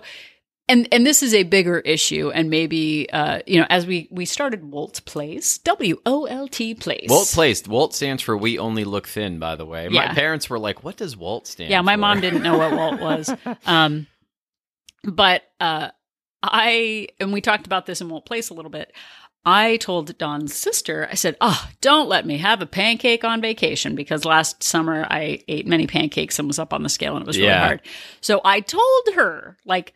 [0.68, 4.24] and and this is a bigger issue, and maybe uh, you know, as we we
[4.24, 7.08] started Walt Place, W O L T Place.
[7.08, 7.68] Walt placed.
[7.68, 10.96] Walt stands for "We Only Look Thin." By the way, my parents were like, "What
[10.96, 13.32] does Walt stand?" Yeah, my for?" mom didn't know what Walt was.
[13.64, 14.06] Um,
[15.04, 15.90] but uh,
[16.42, 18.92] I, and we talked about this in Walt Place a little bit.
[19.48, 23.94] I told Don's sister, I said, Oh, don't let me have a pancake on vacation
[23.94, 27.28] because last summer I ate many pancakes and was up on the scale and it
[27.28, 27.64] was really Yeah.
[27.64, 27.82] hard.
[28.20, 29.92] So I told her, like,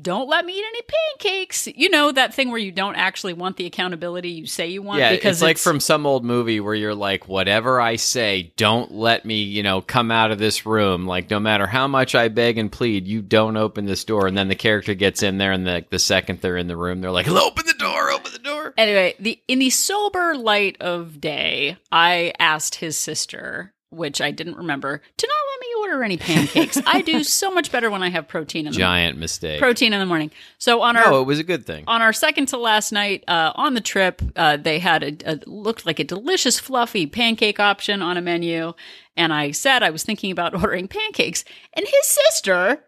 [0.00, 1.66] don't let me eat any pancakes.
[1.66, 5.00] You know, that thing where you don't actually want the accountability you say you want
[5.00, 8.92] Yeah, because it's like from some old movie where you're like, whatever I say, don't
[8.92, 11.06] let me, you know, come out of this room.
[11.06, 14.26] Like, no matter how much I beg and plead, you don't open this door.
[14.26, 17.00] And then the character gets in there, and the the second they're in the room,
[17.00, 18.72] they're like, open the door, open the door.
[18.78, 24.56] Anyway, the in the sober light of day, I asked his sister, which I didn't
[24.56, 26.80] remember, to not let me order any pancakes.
[26.86, 29.60] I do so much better when I have protein in the Giant mistake.
[29.60, 30.30] protein in the morning.
[30.58, 31.84] So on our no, it was a good thing.
[31.86, 35.40] on our second to last night uh, on the trip, uh, they had a, a
[35.46, 38.72] looked like a delicious, fluffy pancake option on a menu,
[39.16, 42.84] and I said I was thinking about ordering pancakes, and his sister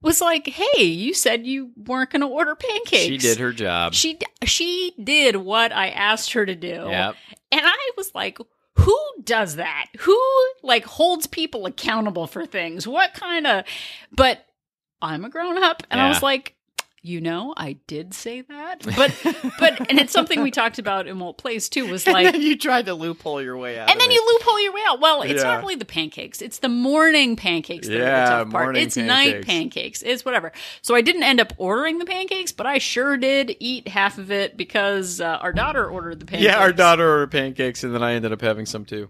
[0.00, 3.94] was like, "Hey, you said you weren't going to order pancakes." She did her job.
[3.94, 6.68] She she did what I asked her to do.
[6.68, 7.14] Yep.
[7.52, 8.38] And I was like,
[8.76, 9.86] who does that?
[10.00, 10.18] Who
[10.62, 12.86] like holds people accountable for things?
[12.86, 13.64] What kind of
[14.10, 14.44] but
[15.00, 16.54] I'm a grown up and I was like,
[17.04, 18.84] you know, I did say that.
[18.96, 19.12] But
[19.58, 22.86] but and it's something we talked about in Walt Place too, was like you tried
[22.86, 23.90] to loophole your way out.
[23.90, 25.00] and then you loophole your way out.
[25.00, 25.50] Well, it's Yeah.
[25.50, 28.76] not really the pancakes; it's the morning pancakes that are Yeah, the tough part.
[28.76, 29.46] It's night pancakes.
[29.46, 30.02] pancakes.
[30.02, 30.52] It's whatever.
[30.80, 34.30] So I didn't end up ordering the pancakes, but I sure did eat half of
[34.30, 36.44] it because uh, our daughter ordered the pancakes.
[36.52, 39.08] Yeah, our daughter ordered pancakes, and then I ended up having some too.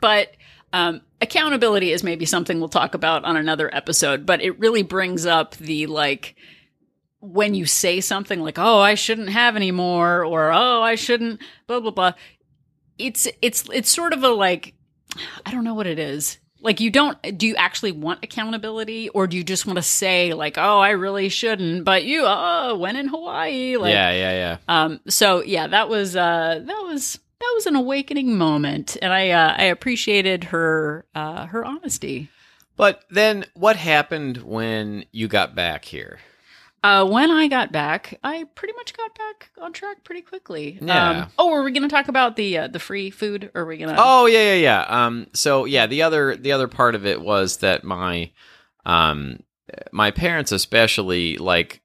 [0.00, 0.32] But
[0.72, 4.24] um, accountability is maybe something we'll talk about on another episode.
[4.26, 6.34] But it really brings up the like
[7.20, 11.40] when you say something like, "Oh, I shouldn't have any more," or "Oh, I shouldn't,"
[11.66, 12.12] blah blah blah.
[12.98, 14.74] It's it's it's sort of a like
[15.44, 16.38] I don't know what it is.
[16.62, 20.34] Like you don't do you actually want accountability or do you just want to say
[20.34, 24.56] like, "Oh, I really shouldn't," but you oh, when in Hawaii like yeah, yeah, yeah.
[24.68, 29.30] um, so yeah, that was uh, that was that was an awakening moment, and I
[29.30, 32.28] uh, I appreciated her uh, her honesty.
[32.76, 36.18] But then, what happened when you got back here?
[36.82, 40.78] Uh, when I got back, I pretty much got back on track pretty quickly.
[40.80, 41.10] Yeah.
[41.24, 43.50] Um, oh, are we going to talk about the uh, the free food?
[43.54, 43.96] Or are we going to?
[43.98, 45.06] Oh yeah, yeah, yeah.
[45.06, 48.30] Um, so yeah, the other the other part of it was that my
[48.86, 49.42] um
[49.92, 51.82] my parents especially like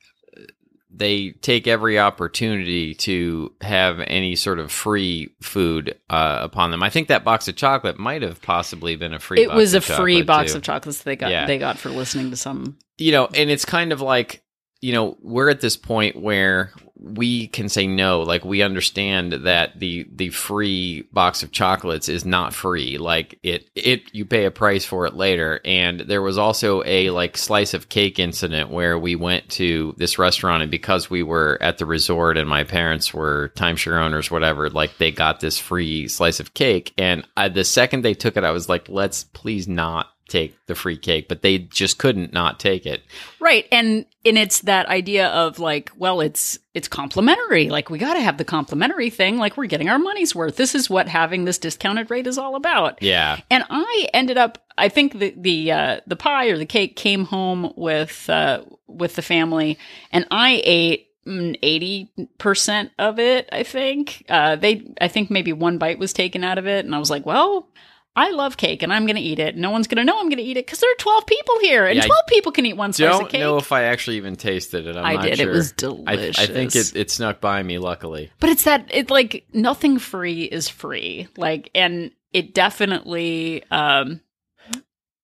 [0.98, 6.82] they take every opportunity to have any sort of free food uh, upon them.
[6.82, 9.42] I think that box of chocolate might have possibly been a free.
[9.44, 10.60] it was a free box too.
[10.60, 11.48] of chocolates they got Yeah.
[11.48, 12.78] they got for listening to some.
[12.98, 14.42] you know, and it's kind of like,
[14.82, 18.22] you know, we're at this point where we can say no.
[18.22, 22.98] Like we understand that the the free box of chocolates is not free.
[22.98, 25.60] Like it it you pay a price for it later.
[25.66, 30.18] And there was also a like slice of cake incident where we went to this
[30.18, 34.70] restaurant and because we were at the resort and my parents were timeshare owners, whatever,
[34.70, 36.94] like they got this free slice of cake.
[36.98, 40.76] And I, the second they took it, I was like, let's please not take the
[40.76, 43.04] free cake, but they just couldn't not take it.
[43.40, 47.70] Right, and and it's that idea of like, well, it's it's complimentary.
[47.70, 49.38] Like we got to have the complimentary thing.
[49.38, 50.56] Like we're getting our money's worth.
[50.56, 53.02] This is what having this discounted rate is all about.
[53.02, 53.40] Yeah.
[53.52, 54.58] And I ended up.
[54.78, 59.16] I think the the uh, the pie or the cake came home with uh, with
[59.16, 59.78] the family,
[60.12, 63.48] and I ate mm, eighty percent of it.
[63.52, 64.92] I think uh, they.
[65.00, 67.70] I think maybe one bite was taken out of it, and I was like, well.
[68.18, 69.58] I love cake and I'm going to eat it.
[69.58, 71.60] No one's going to know I'm going to eat it because there are 12 people
[71.60, 73.20] here and Yeah, 12 people can eat one slice of cake.
[73.20, 73.42] Don't cake.
[73.42, 74.96] know if I actually even tasted it.
[74.96, 75.34] I'm I did.
[75.34, 75.52] It Sure.
[75.52, 75.74] was
[76.08, 78.32] I, I think it, it snuck by me, luckily.
[78.40, 81.28] But it's that it like nothing free is free.
[81.36, 84.22] Like and it definitely um,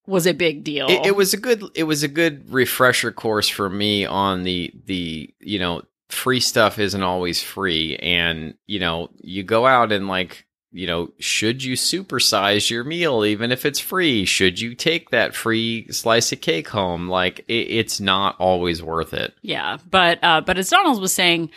[0.06, 0.88] was a big deal.
[0.88, 4.72] It, it was a good it was a good refresher course for me on the
[4.86, 10.08] the you know free stuff isn't always free and you know you go out and
[10.08, 15.10] like you know should you supersize your meal even if it's free should you take
[15.10, 20.18] that free slice of cake home like it, it's not always worth it yeah, but
[20.22, 21.50] uh, but as Donald was saying,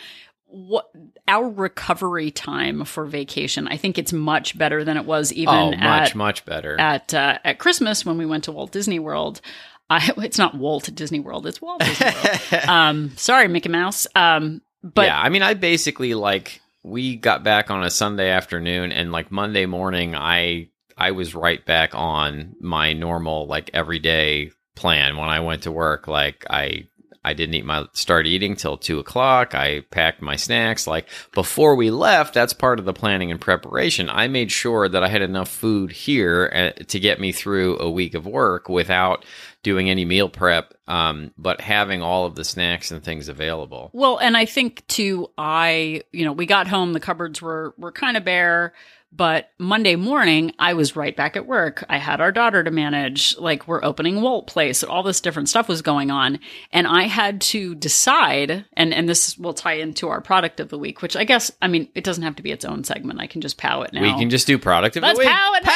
[0.46, 0.90] what
[1.28, 5.70] our recovery time for vacation, I think it's much better than it was even oh
[5.70, 9.40] much at much better at uh, at Christmas when we went to Walt Disney World.
[9.88, 12.68] I, it's not Walt Disney World; it's Walt Disney World.
[12.68, 14.06] um, sorry, Mickey Mouse.
[14.14, 18.92] Um, but yeah, I mean, I basically like we got back on a Sunday afternoon,
[18.92, 25.16] and like Monday morning, I I was right back on my normal like everyday plan
[25.16, 26.06] when I went to work.
[26.06, 26.86] Like I
[27.24, 29.52] I didn't eat my start eating till two o'clock.
[29.52, 30.86] I packed my snacks.
[30.86, 34.08] Like before we left, that's part of the planning and preparation.
[34.08, 37.90] I made sure that I had enough food here uh, to get me through a
[37.90, 39.24] week of work without
[39.66, 43.90] doing any meal prep, um, but having all of the snacks and things available.
[43.92, 47.90] Well, and I think too, I, you know, we got home, the cupboards were, were
[47.90, 48.74] kind of bare,
[49.12, 51.84] but Monday morning, I was right back at work.
[51.88, 53.36] I had our daughter to manage.
[53.38, 54.84] Like, we're opening Walt Place.
[54.84, 56.38] All this different stuff was going on.
[56.70, 60.78] And I had to decide, and, and this will tie into our product of the
[60.78, 63.20] week, which I guess, I mean, it doesn't have to be its own segment.
[63.20, 64.02] I can just pow it now.
[64.02, 65.32] We can just do product of Let's the week.
[65.32, 65.70] pow it now.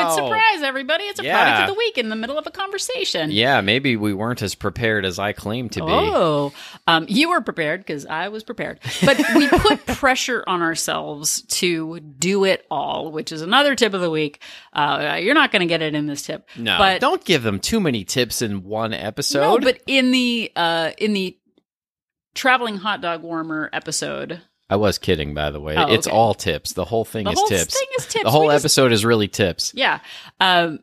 [0.00, 0.06] Pow!
[0.06, 1.04] It's surprise, everybody.
[1.04, 1.36] It's a Yeah.
[1.42, 3.30] product of the week in the middle of a conversation.
[3.30, 5.86] Yeah, maybe we weren't as prepared as I claim to be.
[5.92, 6.52] Oh,
[6.86, 8.80] um, you were prepared because I was prepared.
[9.04, 14.00] But we put pressure on ourselves to do it all, which is another tip of
[14.00, 14.40] the week.
[14.72, 16.48] Uh, you're not going to get it in this tip.
[16.56, 19.40] No, but don't give them too many tips in one episode.
[19.40, 21.36] no, but in the uh, in the
[22.34, 24.40] traveling hot dog warmer episode,
[24.72, 25.76] I was kidding, by the way.
[25.76, 26.16] Oh, It's okay.
[26.16, 26.72] all tips.
[26.72, 27.78] The whole thing the is whole tips.
[27.78, 28.24] thing is tips.
[28.24, 29.72] The whole We just- episode is really tips.
[29.74, 30.00] Yeah.
[30.40, 30.80] Um,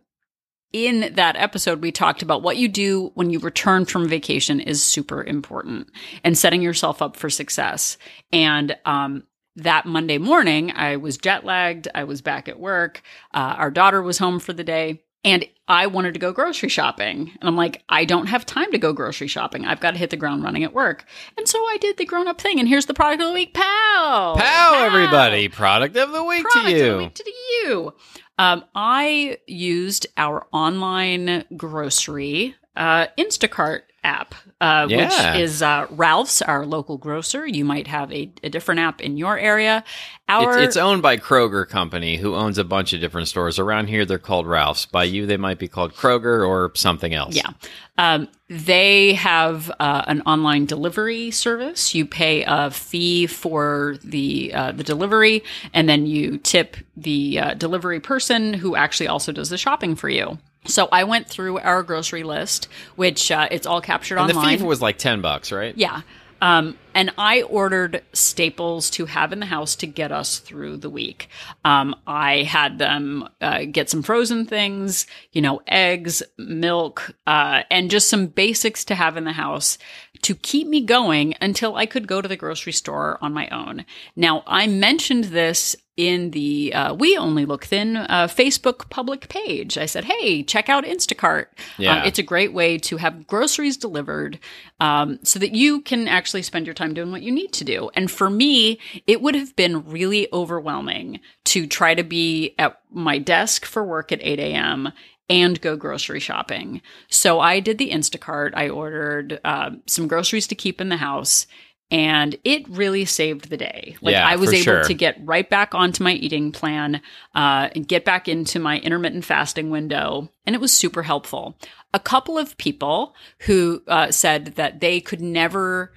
[0.72, 4.84] in that episode, we talked about what you do when you return from vacation is
[4.84, 5.88] super important
[6.24, 7.98] and setting yourself up for success.
[8.32, 9.24] And um,
[9.56, 11.88] that Monday morning, I was jet lagged.
[11.96, 13.02] I was back at work.
[13.34, 15.02] Uh, our daughter was home for the day.
[15.24, 17.32] And I wanted to go grocery shopping.
[17.40, 19.66] And I'm like, I don't have time to go grocery shopping.
[19.66, 21.06] I've got to hit the ground running at work.
[21.38, 22.60] And so I did the grown up thing.
[22.60, 23.54] And here's the product of the week.
[23.54, 24.36] Pow!
[24.38, 25.50] Pow, everybody!
[25.50, 26.98] Product of the week product to of the you.
[26.98, 27.94] week to you.
[28.38, 35.34] Um, I used our online grocery uh, Instacart app, uh, Yeah.
[35.34, 37.48] which is uh, Ralph's, our local grocer.
[37.48, 39.84] You might have a, a different app in your area.
[40.28, 43.58] Our It's, it's owned by Kroger Company, who owns a bunch of different stores.
[43.58, 44.86] Around here, they're called Ralph's.
[44.86, 47.36] By you, they might be called Kroger or something else.
[47.36, 47.52] Yeah.
[47.98, 51.94] Um, they have uh, an online delivery service.
[51.96, 55.44] You pay a fee for the uh, the delivery,
[55.74, 60.10] and then you tip the uh, delivery person who actually also does the shopping for
[60.10, 60.38] you.
[60.66, 64.60] So I went through our grocery list, which uh, it's all captured And the online.
[64.60, 65.76] fee was like 10 bucks, right?
[65.78, 66.02] Yeah.
[66.42, 70.90] Um, and I ordered staples to have in the house to get us through the
[70.90, 71.28] week.
[71.66, 77.92] Um, I had them uh, get some frozen things, you know, eggs, milk, uh, and
[77.92, 79.78] just some basics to have in the house
[80.22, 83.86] to keep me going until I could go to the grocery store on my own.
[84.16, 89.78] Now, I mentioned this in the uh, We Only Look Thin uh, Facebook public page.
[89.78, 91.48] I said, hey, check out Instacart.
[91.78, 91.98] Yeah.
[91.98, 94.40] Um, it's a great way to have groceries delivered
[94.80, 97.90] um, so that you can actually spend your time doing what you need to do.
[97.96, 103.18] And for me, it would have been really overwhelming to try to be at my
[103.18, 104.94] desk for work at 8 a.m.
[105.30, 106.82] and go grocery shopping.
[107.10, 108.52] So I did the Instacart.
[108.54, 111.46] I ordered uh, some groceries to keep in the house.
[111.92, 113.96] And it really saved the day.
[114.02, 114.84] Like Yeah, I was able sure.
[114.84, 117.02] to get right back onto my eating plan,
[117.34, 121.58] uh, and get back into my intermittent fasting window, and it was super helpful.
[121.94, 125.92] A couple of people who uh, said that they could never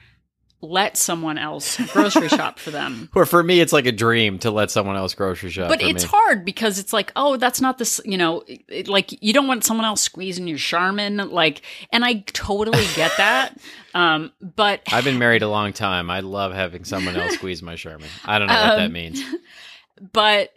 [0.63, 3.11] let someone else grocery shop for them.
[3.15, 5.69] Or for me, it's like a dream to let someone else grocery shop.
[5.69, 6.09] But it's me.
[6.09, 9.65] hard because it's like, oh, that's not this, you know, it, like you don't want
[9.65, 13.59] someone else squeezing your Charmin, like, and I totally get that.
[13.95, 16.11] um, but I've been married a long time.
[16.11, 18.09] I love having someone else squeeze my Charmin.
[18.25, 19.21] I don't know what that Um, means.
[20.13, 20.51] but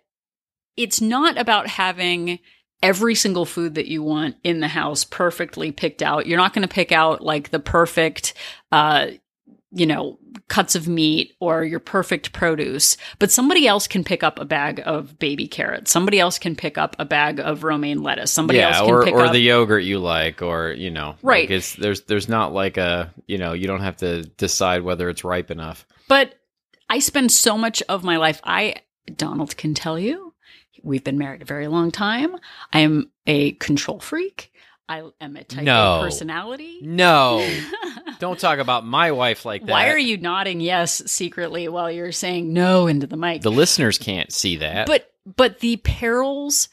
[0.77, 2.39] it's not about having
[2.83, 6.27] every single food that you want in the house perfectly picked out.
[6.27, 8.33] You're not going to pick out like the perfect,
[8.71, 9.07] uh,
[9.75, 14.39] you know, cuts of meat or your perfect produce, but somebody else can pick up
[14.39, 15.91] a bag of baby carrots.
[15.91, 18.31] Somebody else can pick up a bag of romaine lettuce.
[18.31, 21.49] Somebody else can or, pick or up the yogurt you like, or you know, Right.
[21.49, 25.09] Like it's there's there's not like a you know you don't have to decide whether
[25.09, 25.85] it's ripe enough.
[26.07, 26.35] But
[26.89, 28.75] I spend so much of my life, I,
[29.15, 30.33] Donald can tell you,
[30.83, 32.35] we've been married a very long time.
[32.71, 34.51] I am a control freak.
[34.87, 35.99] I am a type No.
[35.99, 36.79] A personality.
[36.81, 37.47] No,
[38.19, 39.71] don't talk about my wife like that.
[39.71, 43.41] Why are you nodding yes secretly while you're saying no into the mic?
[43.41, 44.87] The listeners can't see that.
[44.87, 46.69] but but the perils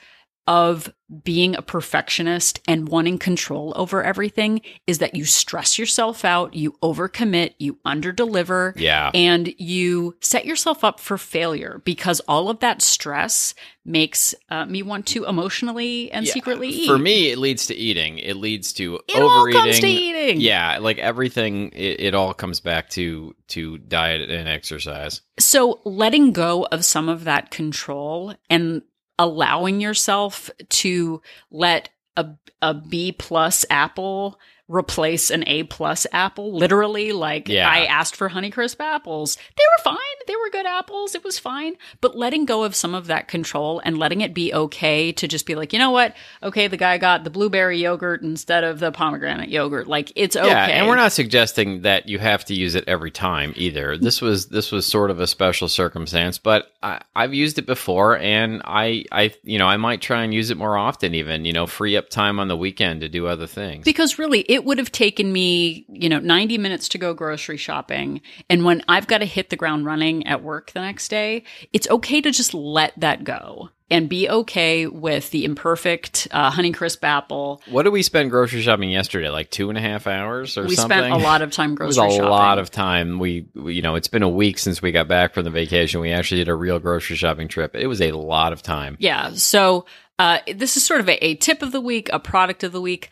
[0.46, 0.92] of
[1.24, 6.72] being a perfectionist and wanting control over everything is that you stress yourself out, you
[6.82, 12.82] overcommit, you underdeliver, yeah, and you set yourself up for failure because all of that
[12.82, 16.86] stress makes uh, me want to emotionally and Yeah, secretly eat.
[16.86, 18.18] For me, it leads to eating.
[18.18, 19.62] It leads to it all overeating.
[19.62, 20.40] comes to eating.
[20.40, 25.20] Yeah, like everything, it, it all comes back to to diet and exercise.
[25.38, 28.82] So letting go of some of that control and
[29.22, 32.26] allowing yourself to let a,
[32.60, 34.38] a B plus apple
[34.72, 36.52] replace an A plus apple.
[36.54, 37.68] Literally, like Yeah.
[37.68, 39.36] I asked for Honeycrisp apples.
[39.36, 39.98] They were fine.
[40.26, 41.14] They were good apples.
[41.14, 41.76] It was fine.
[42.00, 45.46] But letting go of some of that control and letting it be okay to just
[45.46, 46.14] be like, you know what?
[46.42, 49.86] Okay, the guy got the blueberry yogurt instead of the pomegranate yogurt.
[49.86, 50.48] Like it's okay.
[50.48, 53.98] Yeah, and we're not suggesting that you have to use it every time either.
[53.98, 58.16] This was this was sort of a special circumstance, but I, I've used it before,
[58.18, 61.14] and I I you know I might try and use it more often.
[61.14, 63.84] Even you know free up time on the weekend to do other things.
[63.84, 68.20] Because really, it would have taken me, you know, 90 minutes to go grocery shopping.
[68.48, 71.88] And when I've got to hit the ground running at work the next day, it's
[71.90, 77.60] okay to just let that go and be okay with the imperfect uh, Honeycrisp apple.
[77.68, 79.28] What did we spend grocery shopping yesterday?
[79.28, 80.98] Like two and a half hours or we something.
[80.98, 82.04] spent a lot of time grocery shopping.
[82.04, 82.30] It was a shopping.
[82.30, 83.18] lot of time.
[83.18, 86.00] We, we, you know, it's been a week since we got back from the vacation.
[86.00, 87.74] We actually did a real grocery shopping trip.
[87.74, 88.96] It was a lot of time.
[88.98, 89.32] Yeah.
[89.34, 89.84] So
[90.18, 92.80] uh, this is sort of a, a tip of the week, a product of the
[92.80, 93.10] week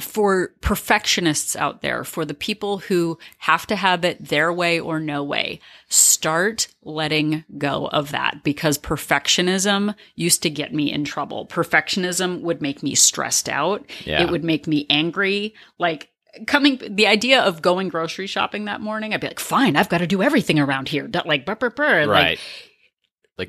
[0.00, 4.98] for perfectionists out there, for the people who have to have it their way or
[4.98, 5.60] no way.
[5.88, 11.46] Start letting go of that because perfectionism used to get me in trouble.
[11.46, 13.84] Perfectionism would make me stressed out.
[14.04, 14.22] Yeah.
[14.22, 15.54] It would make me angry.
[15.78, 16.08] Like,
[16.46, 19.98] Coming, the idea of going grocery shopping that morning, I'd be like, fine, I've got
[19.98, 21.06] to do everything around here.
[21.26, 22.06] Like, brr, brr, brr.
[22.06, 22.08] Right.
[22.08, 22.38] Like,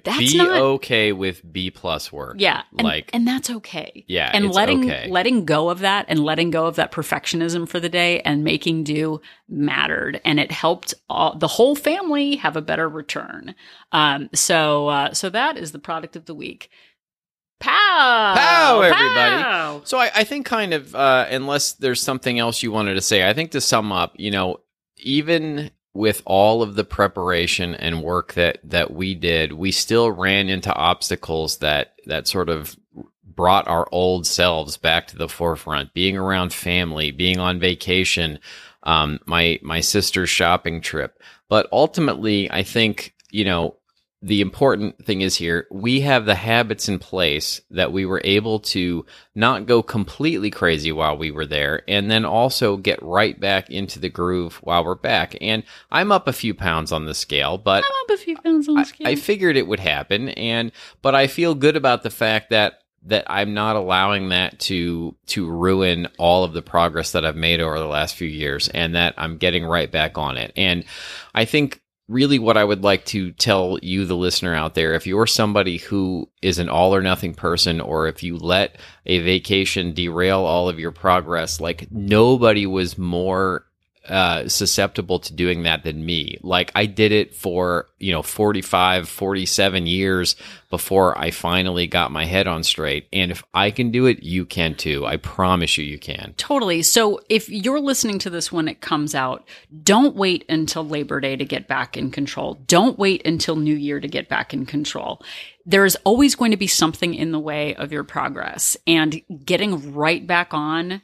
[0.02, 2.38] That's be not- okay with B plus work.
[2.40, 4.06] Yeah, and, Like, and that's okay.
[4.08, 5.10] Yeah, and letting okay.
[5.10, 8.84] letting go of that and letting go of that perfectionism for the day and making
[8.86, 13.56] do mattered, and it helped all, the whole family have a better return.
[13.92, 16.70] Um, so uh, so that is the product of the week.
[17.60, 18.34] Pow!
[18.36, 19.44] Pow, everybody.
[19.44, 19.82] Pow!
[19.86, 23.28] So I, I think kind of uh, unless there's something else you wanted to say,
[23.28, 24.58] I think to sum up, you know,
[24.98, 30.50] even with all of the preparation and work that that we did, we still ran
[30.50, 32.76] into obstacles that that sort of
[33.26, 35.94] brought our old selves back to the forefront.
[35.94, 38.40] Being around family, being on vacation,
[38.84, 43.78] um, my my sister's shopping trip, but ultimately, I think you know
[44.24, 48.58] the important thing is here we have the habits in place that we were able
[48.58, 49.06] to
[49.36, 54.00] not go completely crazy while we were there and then also get right back into
[54.00, 55.36] the groove while we're back.
[55.42, 58.70] And i'm up a few pounds on the scale but I'm up a few pounds
[58.70, 59.08] on the I, scale.
[59.08, 60.30] I figured it would happen.
[60.30, 60.72] And
[61.02, 65.50] but i feel good about the fact that that i'm not allowing that to to
[65.50, 69.14] ruin all of the progress that i've made over the last few years and that
[69.18, 70.54] i'm getting right back on it.
[70.56, 70.86] And
[71.36, 75.08] i think really what I would like to tell you, the listener out there, if
[75.08, 79.94] you're somebody who is an all or nothing person, or if you let a vacation
[79.94, 83.66] derail all of your progress, like nobody was more
[84.08, 86.38] uh, susceptible to doing that than me.
[86.42, 90.36] Like I did it for, you know, 45, 47 years
[90.70, 93.08] before I finally got my head on straight.
[93.14, 95.06] And if I can do it, you can too.
[95.06, 96.34] I promise you, you can.
[96.36, 96.82] Totally.
[96.82, 99.48] So if you're listening to this when it comes out,
[99.84, 102.56] don't wait until Labor Day to get back in control.
[102.68, 105.22] Don't wait until New Year to get back in control.
[105.66, 109.94] There is always going to be something in the way of your progress and getting
[109.94, 111.02] right back on,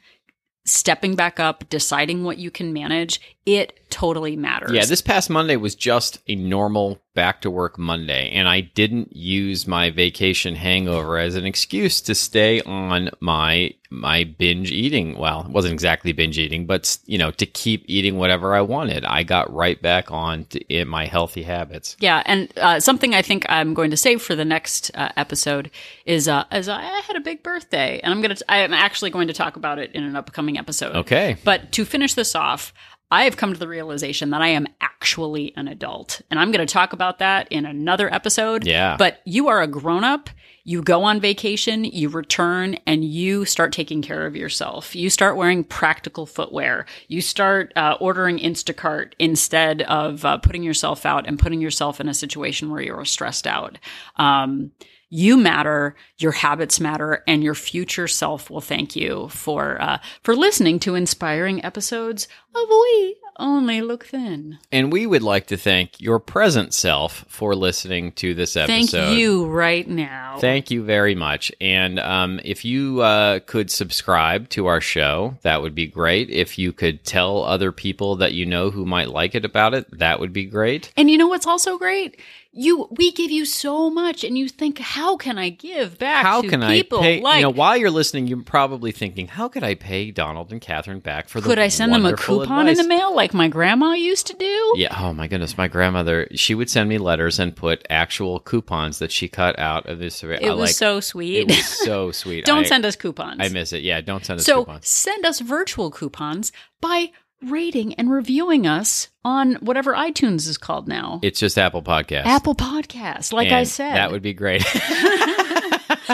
[0.70, 3.20] stepping back up, deciding what you can manage.
[3.44, 4.72] It totally matters.
[4.72, 9.14] Yeah, this past Monday was just a normal back to work Monday, and I didn't
[9.14, 15.18] use my vacation hangover as an excuse to stay on my my binge eating.
[15.18, 19.04] Well, it wasn't exactly binge eating, but you know, to keep eating whatever I wanted.
[19.04, 21.96] I got right back on to in my healthy habits.
[21.98, 25.70] Yeah, and uh, something I think I'm going to save for the next uh, episode
[26.06, 29.28] is uh, is I had a big birthday, and I'm gonna t- I'm actually going
[29.28, 30.94] to talk about it in an upcoming episode.
[30.94, 31.36] Okay.
[31.44, 32.72] But to finish this off,
[33.10, 36.64] I have come to the realization that I am actually an adult, and I'm going
[36.64, 38.64] to talk about that in another episode.
[38.64, 38.96] Yeah.
[38.96, 40.30] But you are a grown up.
[40.62, 44.94] You go on vacation, you return, and you start taking care of yourself.
[44.94, 46.86] You start wearing practical footwear.
[47.08, 52.08] You start uh, ordering Instacart instead of uh, putting yourself out and putting yourself in
[52.08, 53.78] a situation where you're stressed out.
[54.16, 54.70] Um,
[55.12, 60.36] You matter, your habits matter, and your future self will thank you for uh, for
[60.36, 64.58] listening to inspiring episodes of We Only Look Thin.
[64.70, 68.96] And we would like to thank your present self for listening to this episode.
[68.96, 70.38] Thank you right now.
[70.38, 71.50] Thank you very much.
[71.60, 76.30] And um, if you uh, could subscribe to our show, that would be great.
[76.30, 79.86] If you could tell other people that you know who might like it about it,
[79.98, 80.92] that would be great.
[80.96, 82.20] And you know what's also great?
[82.52, 86.24] You we give you so much, and you think, how can I give back?
[86.24, 86.98] How to can people?
[86.98, 87.20] I pay?
[87.20, 90.60] Like, you know, while you're listening, you're probably thinking, how could I pay Donald and
[90.60, 92.80] Catherine back for the could I send them a coupon advice?
[92.80, 94.74] in the mail like my grandma used to do?
[94.76, 94.96] Yeah.
[94.98, 96.26] Oh my goodness, my grandmother.
[96.34, 100.20] She would send me letters and put actual coupons that she cut out of this.
[100.24, 102.46] It I was like, so sweet It was so sweet.
[102.46, 103.36] Don't I, send us coupons.
[103.38, 103.82] I miss it.
[103.84, 104.00] Yeah.
[104.00, 104.88] Don't send us so coupons.
[104.88, 107.12] send us virtual coupons by
[107.42, 111.20] rating and reviewing us on whatever iTunes is called now.
[111.22, 112.26] It's just Apple Podcasts.
[112.26, 113.94] Apple Podcast, like I said.
[113.94, 114.64] that would be great.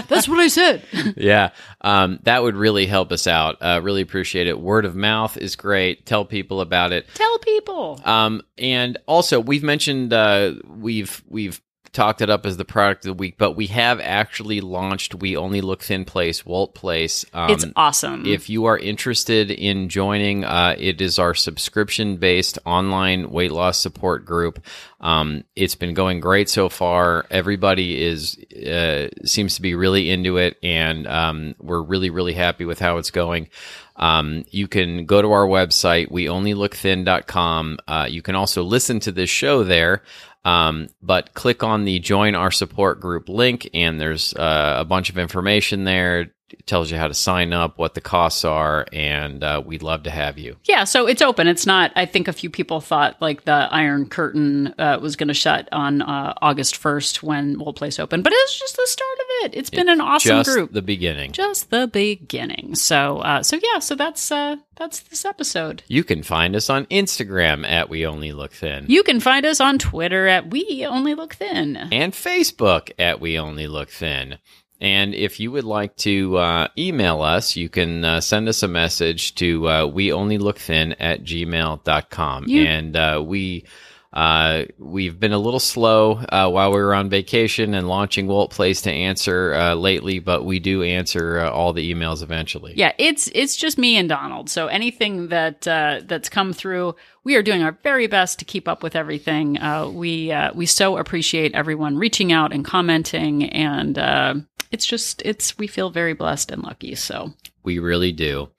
[0.09, 0.83] That's what I said.
[1.17, 1.51] yeah,
[1.81, 3.57] um, that would really help us out.
[3.61, 4.61] Uh, really appreciate it.
[4.61, 6.05] Word of mouth is great.
[6.07, 7.07] Tell people about it.
[7.15, 8.01] Tell people.
[8.05, 11.61] Um, and also, we've mentioned uh, we've we've
[11.97, 15.37] talked it up as the product of the week, but we have actually launched We
[15.37, 17.25] Only Look Thin Place, Walt Place.
[17.33, 18.27] Um, it's awesome.
[18.27, 23.81] if you are interested in joining, uh, it is our subscription based online weight loss
[23.81, 24.63] support group.
[25.01, 27.25] Um, it's been going great so far.
[27.31, 32.67] Everybody is uh, seems to be really into it, and um, we're really really happy
[32.67, 33.49] with how it's going.
[33.97, 37.79] Um, you can go to our website, weonlylookthin.com.
[37.89, 40.03] Uh, you can also listen to this show there.
[40.47, 45.11] Um, but click on the join our support group link, and there's uh, a bunch
[45.11, 46.35] of information there.
[46.51, 50.05] It tells you how to sign up, what the costs are, and uh, we'd love
[50.05, 50.57] to have you.
[50.65, 51.49] yeah, so it's open.
[51.49, 51.91] It's not.
[51.97, 55.69] I think a few people thought like the Iron Curtain uh, was going to shut
[55.73, 59.59] on uh, August first when Walt Place opened, but it's just the start of it.
[59.59, 60.73] It's been an awesome Just group.
[60.73, 61.33] the beginning.
[61.33, 62.75] just the beginning.
[62.77, 65.83] So, uh, so yeah, so that's uh, that's this episode.
[65.89, 69.61] You can find us on Instagram at We Only Look Thin You can find us
[69.61, 71.77] on Twitter at We Only Look Thin.
[71.77, 74.39] and Facebook at We Only Look Thin.
[74.81, 78.69] And if you would like to uh, email us, you can uh, send us a
[78.69, 82.45] message to uh, we only look thin at gmail.com.
[82.49, 83.65] You- and uh, we
[84.13, 88.51] uh, we've been a little slow uh, while we were on vacation and launching Walt
[88.51, 92.73] Place to answer uh, lately, but we do answer uh, all the emails eventually.
[92.77, 94.49] Yeah, it's it's just me and Donald.
[94.49, 98.69] So anything that uh, that's come through, we are doing our very best to keep
[98.69, 99.59] up with everything.
[99.59, 104.35] Uh, we uh, we so appreciate everyone reaching out and commenting, and uh,
[104.77, 106.95] it's just it's we feel very blessed and lucky.
[106.95, 108.51] So We really do.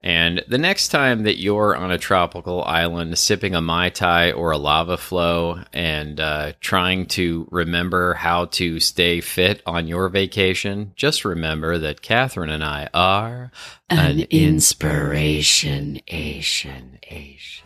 [0.00, 4.52] And the next time that you're on a tropical island sipping a Mai Tai or
[4.52, 10.92] a lava flow and uh, trying to remember how to stay fit on your vacation,
[10.94, 13.50] just remember that Catherine and I are
[13.90, 16.00] an, inspiration.
[16.06, 17.65] Asian, Asian.